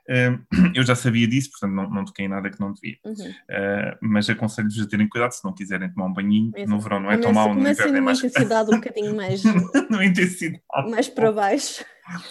[0.09, 0.39] Uh,
[0.73, 2.97] eu já sabia disso, portanto não, não toquei em nada que não devia.
[3.05, 3.13] Uhum.
[3.15, 6.71] Uh, mas aconselho-vos a terem cuidado se não quiserem tomar um banhinho Exato.
[6.71, 8.19] no verão, não é tão mau, no inverno é mais...
[8.19, 9.43] intensidade um bocadinho mais...
[9.91, 10.63] no intensidade.
[10.91, 11.85] Mais para baixo.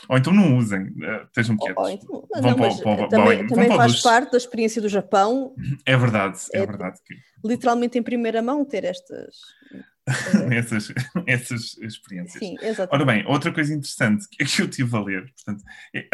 [0.08, 1.84] Ou então não usem, uh, estejam quietos.
[1.84, 5.54] Ou, então, vão não, para, para, também, também faz parte da experiência do Japão.
[5.86, 7.00] É verdade, é, é verdade.
[7.06, 7.16] Que...
[7.44, 9.36] Literalmente em primeira mão ter estas.
[10.52, 10.94] essas,
[11.28, 12.40] essas experiências.
[12.40, 12.94] Sim, exatamente.
[12.94, 16.08] Ora bem, outra coisa interessante que, que eu tive a ler, portanto, é...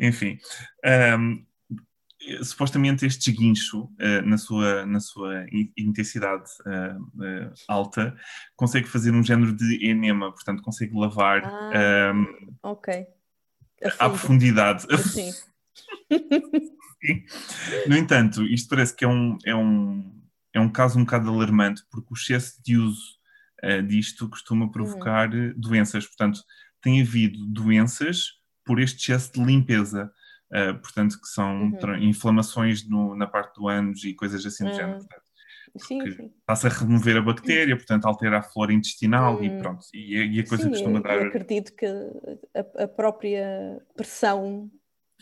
[0.00, 0.38] enfim,
[1.18, 1.44] um,
[2.42, 8.16] supostamente este guincho, uh, na, sua, na sua intensidade uh, uh, alta,
[8.56, 13.06] consegue fazer um género de enema, portanto, consegue lavar ah, um, okay.
[13.98, 14.84] à profundidade.
[14.98, 15.30] Sim.
[17.86, 21.82] no entanto, isto parece que é um, é, um, é um caso um bocado alarmante,
[21.90, 23.18] porque o excesso de uso
[23.88, 24.70] disto costuma uhum.
[24.70, 25.52] provocar uhum.
[25.56, 26.06] doenças.
[26.06, 26.40] Portanto,
[26.80, 30.12] tem havido doenças por este excesso de limpeza.
[30.50, 31.96] Uh, portanto, que são uhum.
[31.98, 34.96] inflamações no, na parte do ânus e coisas assim do género.
[34.96, 35.06] Hum.
[35.06, 35.22] Portanto,
[35.76, 36.32] sim, sim.
[36.46, 39.44] Passa a remover a bactéria, portanto, altera a flora intestinal uhum.
[39.44, 39.58] e hum.
[39.58, 39.84] pronto.
[39.92, 41.16] E, e, a coisa sim, costuma dar.
[41.16, 44.70] Eu acredito que a, a própria pressão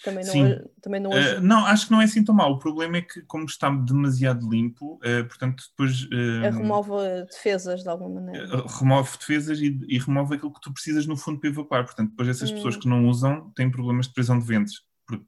[0.02, 0.58] também não, Sim.
[0.82, 2.52] também não, uh, não, acho que não é assim tão mal.
[2.52, 6.02] O problema é que, como está demasiado limpo, uh, portanto, depois.
[6.04, 6.92] Uh, remove
[7.30, 8.62] defesas de alguma maneira.
[8.78, 11.84] remove defesas e, e, remove aquilo que tu precisas no fundo para evacuar.
[11.84, 12.56] Portanto, depois essas hum.
[12.56, 15.26] pessoas que não usam têm problemas de prisão de ventos, porque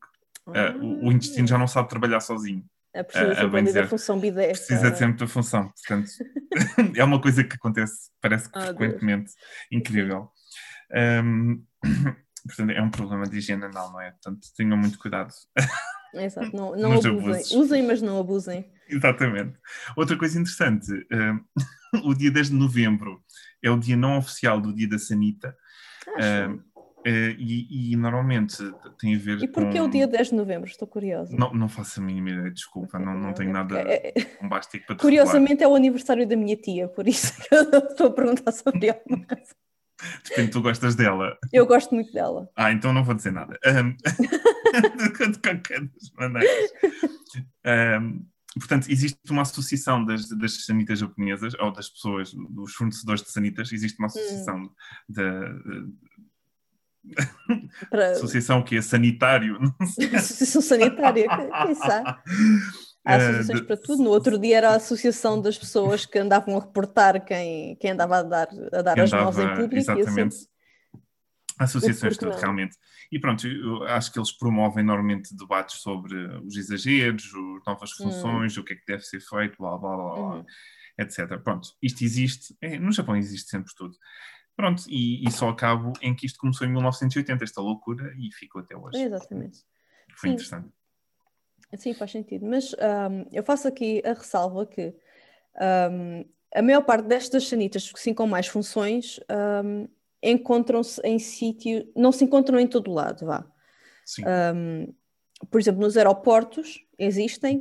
[0.49, 0.77] ah.
[0.81, 2.65] o, o, intestino já não sabe trabalhar sozinho.
[2.93, 4.49] É preciso sempre dizer, da função bidé.
[4.49, 5.71] Precisa sempre da função.
[5.71, 6.11] Portanto,
[6.97, 9.27] é uma coisa que acontece, parece que ah, frequentemente.
[9.27, 9.37] Deus.
[9.71, 10.31] Incrível.
[11.23, 11.63] Um,
[12.47, 14.11] Portanto, é um problema de higiene anal, não é?
[14.13, 15.33] Portanto, tenham muito cuidado.
[16.15, 17.59] Exato, não, não abusem.
[17.59, 18.71] Usem, mas não abusem.
[18.89, 19.59] Exatamente.
[19.97, 21.45] Outra coisa interessante, uh,
[22.09, 23.23] o dia 10 de novembro
[23.63, 25.55] é o dia não oficial do dia da Sanita.
[26.09, 26.63] Uh,
[27.07, 28.57] uh, e, e, normalmente
[28.99, 29.63] tem a ver e com...
[29.63, 30.69] Porquê o dia 10 de novembro?
[30.69, 31.37] Estou curiosa.
[31.37, 34.97] Não, não faço a mínima ideia, desculpa, não, não tenho nada é, é, bombástico para
[34.97, 38.53] te Curiosamente é o aniversário da minha tia, por isso que eu estou a perguntar
[38.53, 39.55] sobre coisa.
[40.29, 41.37] Depende, tu gostas dela.
[41.53, 42.49] Eu gosto muito dela.
[42.55, 43.59] Ah, então não vou dizer nada.
[43.67, 43.97] Um,
[45.33, 46.71] de qualquer das maneiras.
[48.01, 48.25] Um,
[48.59, 53.73] portanto, existe uma associação das, das sanitas japonesas, ou das pessoas, dos fornecedores de sanitas,
[53.73, 54.71] existe uma associação hum.
[55.09, 55.53] da.
[57.91, 58.13] Para...
[58.13, 59.59] Associação que é sanitário.
[60.15, 62.21] Associação sanitária, quem sabe?
[63.05, 64.03] Há eh, associações uh, para tudo.
[64.03, 68.19] No outro dia era a associação das pessoas que andavam a reportar quem, quem andava
[68.19, 69.77] a dar, a dar as mãos em público.
[69.77, 70.37] Exatamente.
[71.59, 72.77] Associações tudo, realmente.
[73.11, 78.05] E pronto, eu acho que eles promovem normalmente debates sobre os exageros, as novas hum.
[78.05, 78.61] funções, hum.
[78.61, 80.45] o que é que deve ser feito, blá blá blá, blá uhum.
[80.99, 81.39] etc.
[81.43, 83.97] Pronto, isto existe, é, no Japão existe sempre tudo.
[84.59, 88.61] Pronto, e, e, só acabo em que isto começou em 1980, esta loucura, e ficou
[88.61, 89.01] até hoje.
[89.01, 89.61] Exatamente.
[90.17, 90.35] Foi Sim.
[90.35, 90.69] interessante.
[91.77, 92.45] Sim, faz sentido.
[92.45, 94.93] Mas um, eu faço aqui a ressalva que
[95.93, 99.21] um, a maior parte destas sanitas, sim com mais funções,
[99.65, 99.87] um,
[100.21, 103.47] encontram-se em sítio, não se encontram em todo lado, vá.
[105.49, 107.59] por exemplo, nos aeroportos existem,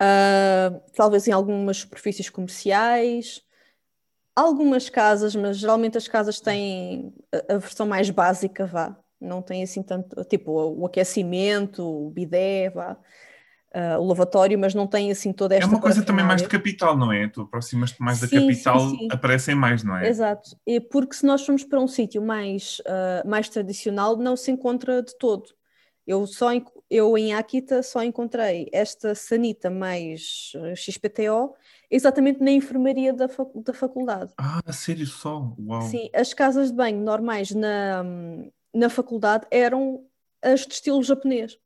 [0.00, 3.44] uh, talvez em algumas superfícies comerciais,
[4.36, 9.62] algumas casas, mas geralmente as casas têm a, a versão mais básica, vá não tem
[9.62, 12.96] assim tanto, tipo o aquecimento, o bidé, vá.
[13.74, 15.66] uh, o lavatório, mas não tem assim toda esta.
[15.66, 17.28] É uma coisa também mais de capital, não é?
[17.28, 19.08] Tu aproximas-te mais da capital, sim, sim.
[19.10, 20.08] aparecem mais, não é?
[20.08, 20.56] Exato.
[20.66, 25.02] E porque se nós formos para um sítio mais, uh, mais tradicional, não se encontra
[25.02, 25.44] de todo.
[26.06, 26.50] Eu só
[26.88, 31.52] eu em Akita só encontrei esta sanita mais XPTO
[31.90, 34.32] exatamente na enfermaria da, da faculdade.
[34.38, 35.54] Ah, sério só?
[35.58, 35.82] Uau.
[35.82, 38.04] Sim, as casas de banho normais na,
[38.74, 40.04] na faculdade eram
[40.42, 41.58] as de estilo japonês.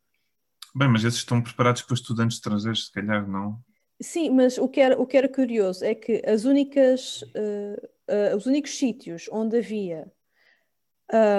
[0.75, 3.59] Bem, mas esses estão preparados para estudantes estrangeiros, se calhar, não?
[4.01, 8.37] Sim, mas o que era, o que era curioso é que as únicas, uh, uh,
[8.37, 10.11] os únicos sítios onde havia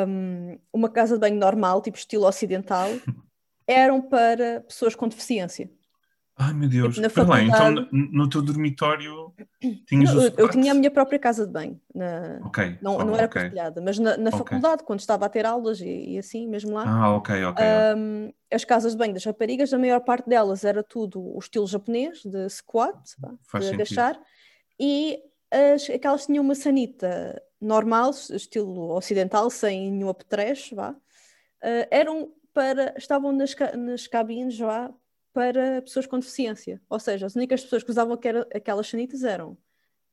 [0.07, 2.89] um, uma casa de banho normal, tipo estilo ocidental,
[3.65, 5.71] eram para pessoas com deficiência.
[6.41, 7.45] Ai meu Deus, tipo, faculdade...
[7.45, 9.31] então no teu dormitório
[9.85, 12.39] tinhas não, eu, eu, tinha a minha própria casa de banho, na...
[12.43, 12.79] okay.
[12.81, 13.43] não, oh, não era okay.
[13.43, 14.39] partilhada, mas na, na okay.
[14.39, 17.65] faculdade, quando estava a ter aulas e, e, assim, mesmo lá, ah, ok, ok.
[17.95, 21.67] Um, as casas de banho das raparigas, a maior parte delas era tudo o estilo
[21.67, 22.97] japonês, de squat,
[23.43, 24.19] Faz de agachar,
[24.79, 25.19] e
[25.51, 32.95] as, aquelas tinham uma sanita normal, estilo ocidental, sem nenhum apetrecho, vá, uh, eram para,
[32.97, 34.91] estavam nas, nas cabines, vá,
[35.33, 36.81] para pessoas com deficiência.
[36.89, 38.17] Ou seja, as únicas pessoas que usavam
[38.53, 39.57] aquelas sanitas eram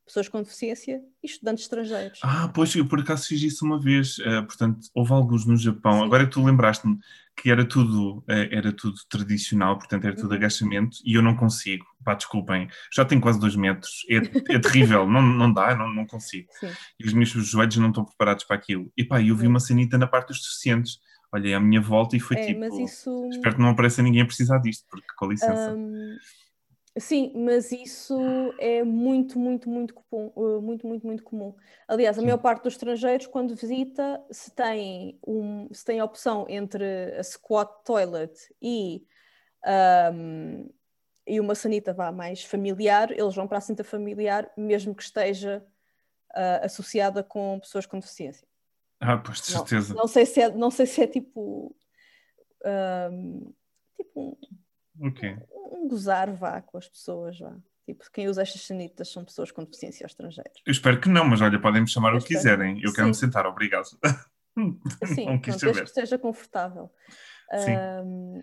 [0.08, 2.18] pessoas com deficiência e estudantes estrangeiros.
[2.22, 4.18] Ah, pois, eu por acaso fiz isso uma vez.
[4.18, 5.98] Uh, portanto, houve alguns no Japão.
[5.98, 6.04] Sim.
[6.06, 6.98] Agora tu lembraste-me
[7.36, 10.36] que era tudo, uh, era tudo tradicional, portanto era tudo uhum.
[10.36, 11.84] agachamento e eu não consigo.
[12.04, 14.06] Pá, desculpem, já tenho quase dois metros.
[14.08, 14.16] É,
[14.54, 16.48] é terrível, não, não dá, não, não consigo.
[16.58, 16.70] Sim.
[16.98, 18.90] E os meus joelhos não estão preparados para aquilo.
[18.96, 20.98] E pá, eu vi uma sanita na parte dos deficientes
[21.32, 23.28] olhei à minha volta e foi é, tipo, isso...
[23.30, 25.74] espero que não apareça ninguém a precisar disto, porque com licença.
[25.74, 26.16] Um,
[26.96, 28.16] sim, mas isso
[28.58, 31.54] é muito, muito, muito comum, uh, muito, muito, muito comum.
[31.86, 32.26] Aliás, a sim.
[32.26, 37.22] maior parte dos estrangeiros, quando visita, se tem, um, se tem a opção entre a
[37.22, 39.04] squat toilet e,
[40.12, 40.68] um,
[41.26, 45.62] e uma sanita vá mais familiar, eles vão para a sanita familiar, mesmo que esteja
[46.30, 48.48] uh, associada com pessoas com deficiência.
[49.00, 49.94] Ah, pois, de certeza.
[49.94, 51.74] Não, não, sei, se é, não sei se é tipo.
[52.64, 53.52] Um,
[53.96, 54.38] tipo
[54.98, 55.36] um, okay.
[55.52, 57.56] um, um gozar vá com as pessoas, vá.
[57.86, 60.60] Tipo, quem usa estas sanitas são pessoas com deficiência estrangeiros.
[60.66, 62.82] Eu espero que não, mas olha, podem me chamar eu o que quiserem.
[62.82, 63.86] Eu quero me sentar, obrigado.
[65.14, 66.90] Sim, não quis pronto, que esteja confortável.
[67.64, 67.76] Sim.
[68.04, 68.42] Um,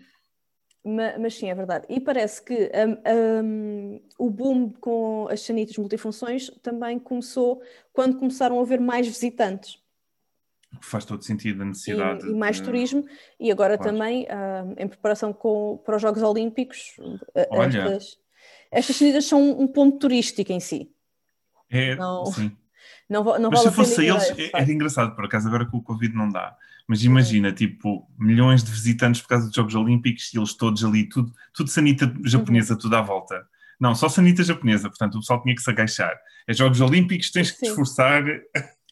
[0.82, 1.84] mas, mas, sim, é verdade.
[1.88, 7.60] E parece que um, um, o boom com as sanitas multifunções também começou
[7.92, 9.84] quando começaram a haver mais visitantes
[10.80, 12.26] faz todo sentido a necessidade.
[12.26, 12.62] E, e mais de...
[12.62, 13.04] turismo,
[13.38, 13.92] e agora claro.
[13.92, 16.96] também, uh, em preparação com, para os Jogos Olímpicos,
[17.50, 17.78] Olha.
[17.78, 18.18] estas,
[18.70, 20.90] estas saídas são um ponto turístico em si.
[21.70, 22.50] É, não, sim.
[23.08, 26.12] Não, não mas se fosse eles, é, era engraçado, por acaso, agora com o Covid
[26.12, 26.56] não dá.
[26.88, 31.08] Mas imagina, tipo, milhões de visitantes por causa dos Jogos Olímpicos e eles todos ali,
[31.08, 32.80] tudo, tudo sanita japonesa, uhum.
[32.80, 33.46] tudo à volta.
[33.78, 36.16] Não, só sanita japonesa, portanto o pessoal tinha que se agachar.
[36.48, 38.24] É Jogos Olímpicos, tens que te esforçar.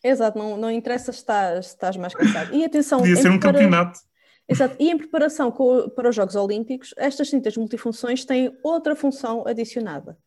[0.05, 2.55] Exato, não, não interessa se estás, estás mais cansado.
[2.55, 2.99] E atenção.
[2.99, 3.59] Podia ser um prepara...
[3.59, 3.99] campeonato.
[4.47, 9.47] Exato, e em preparação com, para os Jogos Olímpicos, estas cintas multifunções têm outra função
[9.47, 10.19] adicionada,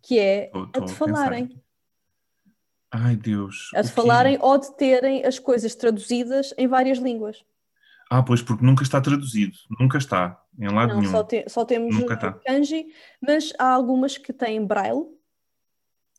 [0.00, 1.62] que é tô, tô a de falarem.
[2.90, 3.70] Ai Deus.
[3.74, 7.44] A de falarem ou de terem as coisas traduzidas em várias línguas.
[8.10, 11.12] Ah, pois, porque nunca está traduzido, nunca está, em lado Não, nenhum.
[11.12, 12.32] Só, te, só temos nunca tá.
[12.46, 12.86] kanji,
[13.20, 15.04] mas há algumas que têm braille,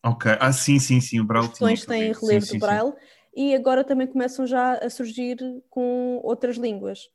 [0.03, 1.49] Ok, ah sim, sim, sim, o Braille
[1.87, 2.97] têm relevo sim, do Braille sim.
[3.35, 5.37] e agora também começam já a surgir
[5.69, 7.05] com outras línguas,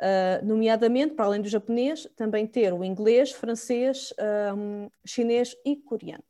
[0.00, 4.12] uh, nomeadamente, para além do japonês, também ter o inglês, francês,
[4.56, 6.22] um, chinês e coreano.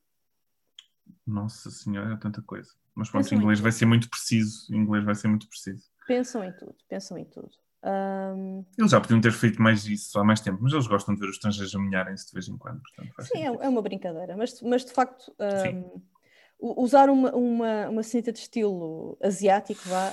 [1.27, 2.71] Nossa senhora, é tanta coisa.
[2.95, 5.85] Mas pronto, o inglês vai ser muito preciso, o inglês vai ser muito preciso.
[6.07, 7.51] Pensam em tudo, pensam em tudo.
[7.87, 8.65] Um...
[8.77, 11.29] Eles já podiam ter feito mais isso há mais tempo, mas eles gostam de ver
[11.29, 12.81] os estrangeiros amelharem-se de vez em quando.
[12.83, 18.03] Portanto, Sim, é, é, uma brincadeira, mas, mas de facto um, usar uma, uma, uma
[18.03, 20.13] cinta de estilo asiático vá,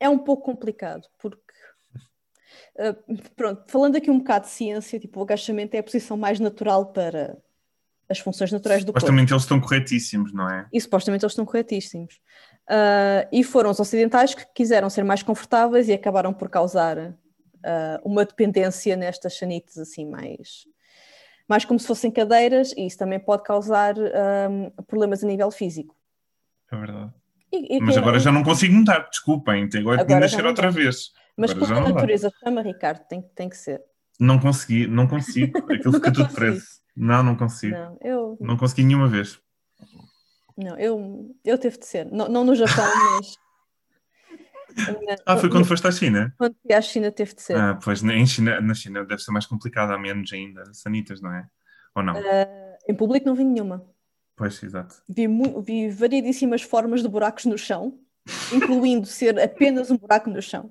[0.00, 1.52] é um pouco complicado, porque
[2.80, 6.40] uh, pronto, falando aqui um bocado de ciência, tipo, o agachamento é a posição mais
[6.40, 7.38] natural para
[8.08, 9.30] as funções naturais do supostamente corpo.
[9.30, 10.66] Supostamente eles estão corretíssimos, não é?
[10.72, 12.18] E supostamente eles estão corretíssimos.
[12.68, 17.14] Uh, e foram os ocidentais que quiseram ser mais confortáveis e acabaram por causar uh,
[18.04, 20.66] uma dependência nestas chanites assim mais,
[21.48, 25.50] mais como se fossem cadeiras e isso também pode causar um, ah, problemas a nível
[25.50, 25.96] físico.
[26.70, 27.10] É verdade.
[27.50, 31.12] E, e Mas agora já não consigo mudar, desculpem, agora, agora que nascer outra vez.
[31.34, 33.82] Mas agora porque a natureza chama, Ricardo, tem, tem que ser.
[34.20, 36.66] Não consegui, não consigo, aquilo fica tudo preso.
[36.94, 37.74] Não, não consigo.
[37.74, 38.36] Não, eu...
[38.40, 39.40] não consegui nenhuma vez.
[40.58, 42.10] Não, eu, eu teve de ser.
[42.10, 42.84] Não, não no Japão,
[43.16, 43.36] mas.
[45.24, 46.34] Ah, foi quando foste à China?
[46.36, 47.56] Quando fui à China teve de ser.
[47.56, 51.32] Ah, pois em China, na China deve ser mais complicado, há menos ainda sanitas, não
[51.32, 51.46] é?
[51.94, 52.14] Ou não?
[52.14, 53.84] Uh, em público não vi nenhuma.
[54.34, 54.96] Pois, exato.
[55.08, 55.26] Vi,
[55.62, 57.96] vi variedíssimas formas de buracos no chão,
[58.52, 60.68] incluindo ser apenas um buraco no chão.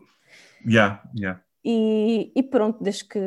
[0.65, 1.41] Yeah, yeah.
[1.63, 3.19] E, e pronto, desde que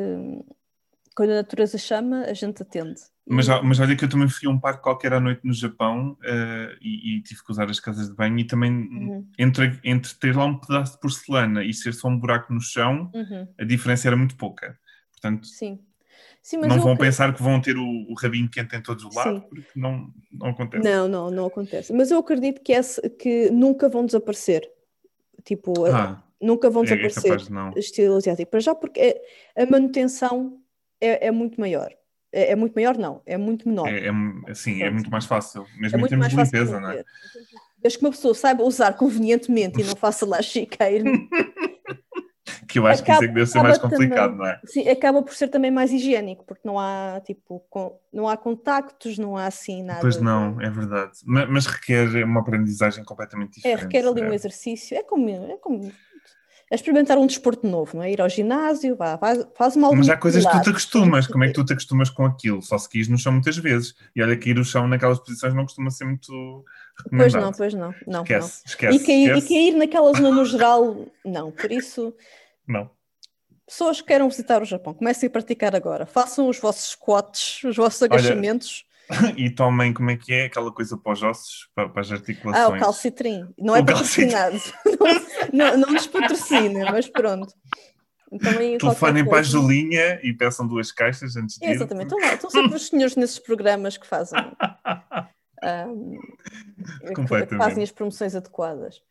[1.15, 3.01] quando a natureza chama, a gente atende.
[3.31, 6.17] Mas, mas olha que eu também fui a um parque qualquer à noite no Japão
[6.19, 9.25] uh, e, e, tive que usar as casas de banho e também uhum.
[9.39, 13.09] entre, entre ter lá um pedaço de porcelana e ser só um buraco no chão,
[13.13, 13.47] uhum.
[13.57, 14.77] a diferença era muito pouca.
[15.11, 15.79] Portanto, Sim.
[16.43, 19.43] Sim, não vão pensar que vão ter o, o, rabinho quente em todos os lados,
[19.43, 20.83] porque não, não acontece.
[20.83, 21.93] Não, não, não acontece.
[21.93, 24.67] Mas eu acredito que, esse, que nunca vão desaparecer.
[25.45, 28.49] Tipo, ah, nunca vão é, é desaparecer é estilo asiático.
[28.49, 29.21] Para já porque
[29.55, 30.59] a manutenção
[30.99, 31.93] é, é muito maior.
[32.31, 33.87] É, é, muito maior, não, é muito menor.
[33.87, 37.03] É, é, sim, é muito mais fácil, mesmo é em termos de limpeza, não é?
[37.77, 41.05] Desde que uma pessoa saiba usar convenientemente e não faça lá chiqueiro.
[42.67, 44.61] que eu acho acaba, que isso é que deve ser mais complicado, também, não é?
[44.65, 49.17] Sim, acaba por ser também mais higiênico, porque não há, tipo, com, não há contactos,
[49.17, 49.99] não há assim nada.
[49.99, 51.11] Pois não, é verdade.
[51.25, 53.79] Mas, mas, requer uma aprendizagem completamente diferente.
[53.79, 55.91] É, requer ali um exercício, é como, é como
[56.71, 58.11] a experimentar um desporto novo, não é?
[58.11, 61.43] Ir ao ginásio, vá, faz, faz uma Mas há coisas que tu te acostumas, como
[61.43, 62.61] é que tu te acostumas com aquilo?
[62.61, 63.93] Só se quis no chão muitas vezes.
[64.15, 66.63] E olha que ir no chão naquelas posições não costuma ser muito
[67.09, 67.93] Pois não, pois não.
[68.07, 68.71] não esquece, não.
[68.71, 68.95] esquece.
[68.95, 69.45] E cair, esquece.
[69.45, 71.51] e cair naquela zona no geral, não.
[71.51, 72.15] Por isso...
[72.65, 72.89] Não.
[73.67, 76.05] Pessoas que queiram visitar o Japão, comecem a praticar agora.
[76.05, 78.85] Façam os vossos squats, os vossos agachamentos.
[78.85, 78.90] Olha,
[79.37, 82.65] e tomem, como é que é, aquela coisa para os ossos, para, para as articulações.
[82.65, 83.47] Ah, o calcitrim.
[83.57, 84.57] Não é patrocinado.
[85.53, 87.53] não, não nos patrocina, mas pronto.
[88.79, 91.71] Telefonem para a Julinha e peçam duas caixas antes de ir.
[91.71, 94.39] Exatamente, estão lá, estão sempre os senhores nesses programas que fazem
[95.89, 96.17] um,
[97.13, 99.01] que fazem as promoções adequadas.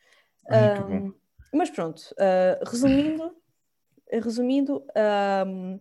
[0.50, 1.12] Um,
[1.52, 3.30] mas pronto, uh, resumindo,
[4.10, 4.82] resumindo
[5.46, 5.78] um,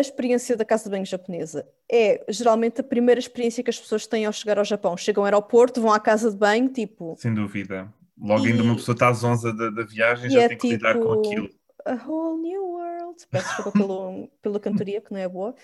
[0.00, 4.06] a experiência da casa de banho japonesa é geralmente a primeira experiência que as pessoas
[4.06, 4.96] têm ao chegar ao Japão.
[4.96, 7.14] Chegam ao aeroporto, vão à casa de banho, tipo.
[7.18, 7.92] Sem dúvida.
[8.18, 8.50] Logo e...
[8.50, 11.20] ainda uma pessoa está às 11 da, da viagem já é tem que lidar com
[11.20, 11.50] tipo aquilo.
[11.84, 13.26] A whole new world.
[13.30, 15.54] Peço desculpa pelo, pela cantoria, que não é boa.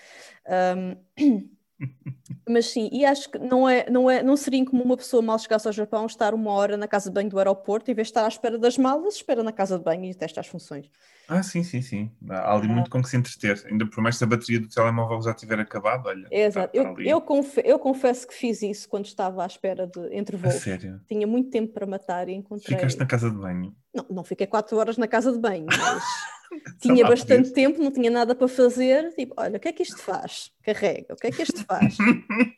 [0.47, 1.47] Um,
[2.49, 5.37] Mas sim, e acho que não, é, não, é, não seria incomum uma pessoa mal
[5.37, 8.11] chegasse ao Japão estar uma hora na casa de banho do aeroporto, em vez de
[8.11, 10.89] estar à espera das malas, espera na casa de banho e testa as funções.
[11.27, 12.11] Ah, sim, sim, sim.
[12.29, 13.61] Há ali muito com que se entreter.
[13.69, 16.25] Ainda por mais se a bateria do telemóvel já tiver acabado, olha.
[16.31, 16.73] É, exato.
[16.73, 20.15] Tá, tá eu, eu, confe eu, confesso que fiz isso quando estava à espera de
[20.15, 20.55] entre voos.
[20.55, 21.01] sério?
[21.05, 22.77] Tinha muito tempo para matar e encontrei.
[22.77, 23.75] Ficaste na casa de banho?
[23.93, 26.03] Não, não fiquei quatro horas na casa de banho, mas
[26.79, 29.13] tinha bastante tempo, não tinha nada para fazer.
[29.13, 30.51] Tipo, olha, o que é que isto faz?
[30.63, 31.97] Carrega, o que é que isto faz?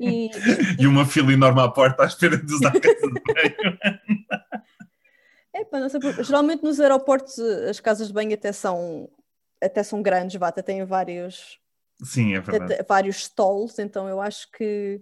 [0.00, 0.30] E,
[0.80, 3.78] e uma fila enorme à porta à espera de usar a casa de banho.
[5.60, 9.08] É, pá, sei, geralmente nos aeroportos as casas de banho até são,
[9.62, 11.58] até são grandes, vá, até têm vários,
[12.02, 12.84] Sim, é verdade.
[12.88, 15.00] vários stalls, então eu acho que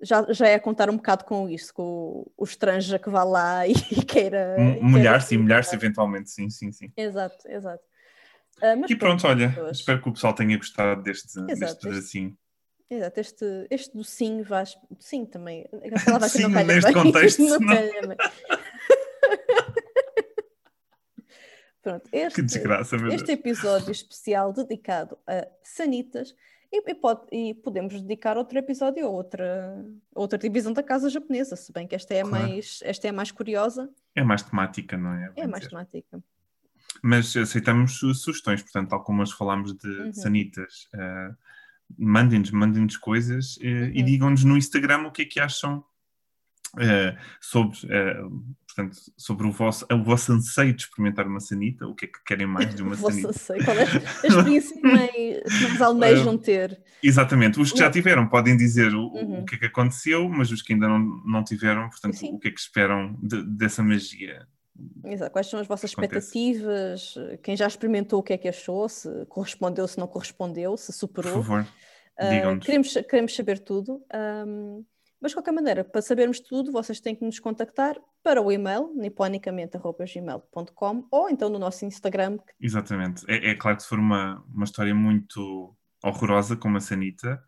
[0.00, 3.66] já, já é contar um bocado com isso, com o, o estrangeiro que vá lá
[3.68, 4.56] e, e queira.
[4.80, 6.92] Molhar-se e molhar-se eventualmente, sim, sim, sim.
[6.96, 7.84] Exato, exato.
[8.58, 9.78] Uh, e pronto, olha, pessoas...
[9.78, 12.36] espero que o pessoal tenha gostado deste, exato, deste pedacinho.
[12.90, 14.76] Exato, este, este docinho vais.
[14.98, 15.64] Sim, também.
[15.72, 16.92] A palavra sim, não neste bem.
[17.02, 17.40] contexto.
[17.40, 18.16] não não.
[21.82, 26.34] Pronto, este, que desgraça, meu este episódio especial dedicado a sanitas
[26.72, 31.56] e, e, pode, e, podemos dedicar outro episódio a outra, outra divisão da casa japonesa,
[31.56, 32.48] se bem que esta é, claro.
[32.48, 33.90] mais, esta é mais curiosa.
[34.14, 35.32] É mais temática, não é?
[35.36, 36.22] É mais temática.
[37.02, 40.12] Mas aceitamos sugestões, portanto, tal como nós falámos de, uhum.
[40.12, 41.34] sanitas, uh,
[41.98, 43.92] mandem-nos mandem coisas uh, uhum.
[43.92, 45.84] e digam-nos no Instagram o que é que acham
[46.76, 51.94] Uh, sobre, uh, portanto, sobre o vosso, o vosso anseio de experimentar uma sanita, o
[51.94, 53.28] que é que querem mais de uma sanita?
[53.28, 56.80] Anseio, qual é a experiência que mais, mais almejam ter?
[57.02, 59.40] Exatamente, os que já tiveram podem dizer o, uhum.
[59.40, 62.34] o que é que aconteceu, mas os que ainda não, não tiveram, portanto, Sim.
[62.34, 64.46] o que é que esperam de, dessa magia?
[65.04, 65.30] Exato.
[65.30, 67.14] Quais são as vossas expectativas?
[67.42, 68.88] Quem já experimentou o que é que achou?
[68.88, 71.34] Se correspondeu, se não correspondeu, se superou?
[71.34, 71.66] Por favor,
[72.18, 74.02] uh, queremos, queremos saber tudo.
[74.14, 74.84] Um,
[75.20, 78.90] mas, de qualquer maneira, para sabermos tudo, vocês têm que nos contactar para o e-mail
[78.94, 82.38] niponicamente.gmail.com ou então no nosso Instagram.
[82.60, 83.24] Exatamente.
[83.28, 87.42] É, é, claro que se for uma, uma história muito horrorosa, como a Sanita,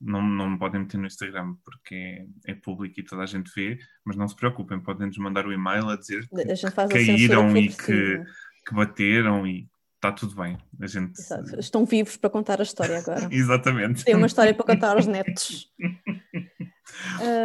[0.00, 3.50] não, não me podem meter no Instagram porque é, é, público e toda a gente
[3.54, 7.68] vê, mas não se preocupem, podem-nos mandar o e-mail a dizer que a caíram e
[7.68, 8.22] que,
[8.66, 10.56] que bateram e está tudo bem.
[10.80, 11.18] A gente...
[11.18, 11.58] Exato.
[11.58, 13.28] Estão vivos para contar a história agora.
[13.30, 14.04] Exatamente.
[14.04, 15.72] Tem uma história para contar aos netos.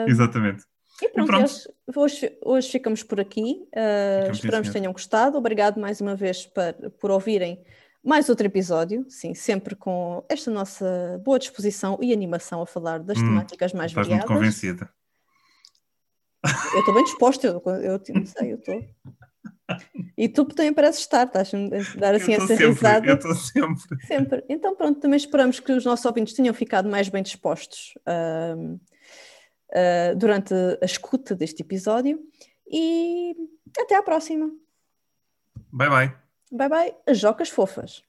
[0.08, 0.64] Exatamente.
[1.02, 1.54] E pronto, e pronto.
[1.96, 3.68] Hoje, hoje ficamos por aqui.
[3.76, 5.38] Uh, esperamos que tenham gostado.
[5.38, 7.64] Obrigado mais uma vez por, por ouvirem
[8.04, 13.18] mais outro episódio, sim, sempre com esta nossa boa disposição e animação a falar das
[13.18, 14.24] hum, temáticas mais variadas.
[14.24, 14.90] Estás muito convencida.
[16.74, 18.86] Eu estou bem disposta, eu, eu, eu sei, eu estou.
[20.18, 23.08] E tu também pareces estar, estás a dar assim essa sempre, risada.
[23.08, 24.06] Eu estou sempre.
[24.06, 24.44] Sempre.
[24.50, 28.78] Então pronto, também esperamos que os nossos ouvintes tenham ficado mais bem dispostos uh,
[29.74, 32.20] uh, durante a escuta deste episódio
[32.68, 33.36] e
[33.80, 34.50] até à próxima.
[35.72, 36.16] Bye bye.
[36.52, 38.04] Bye bye, as jocas fofas.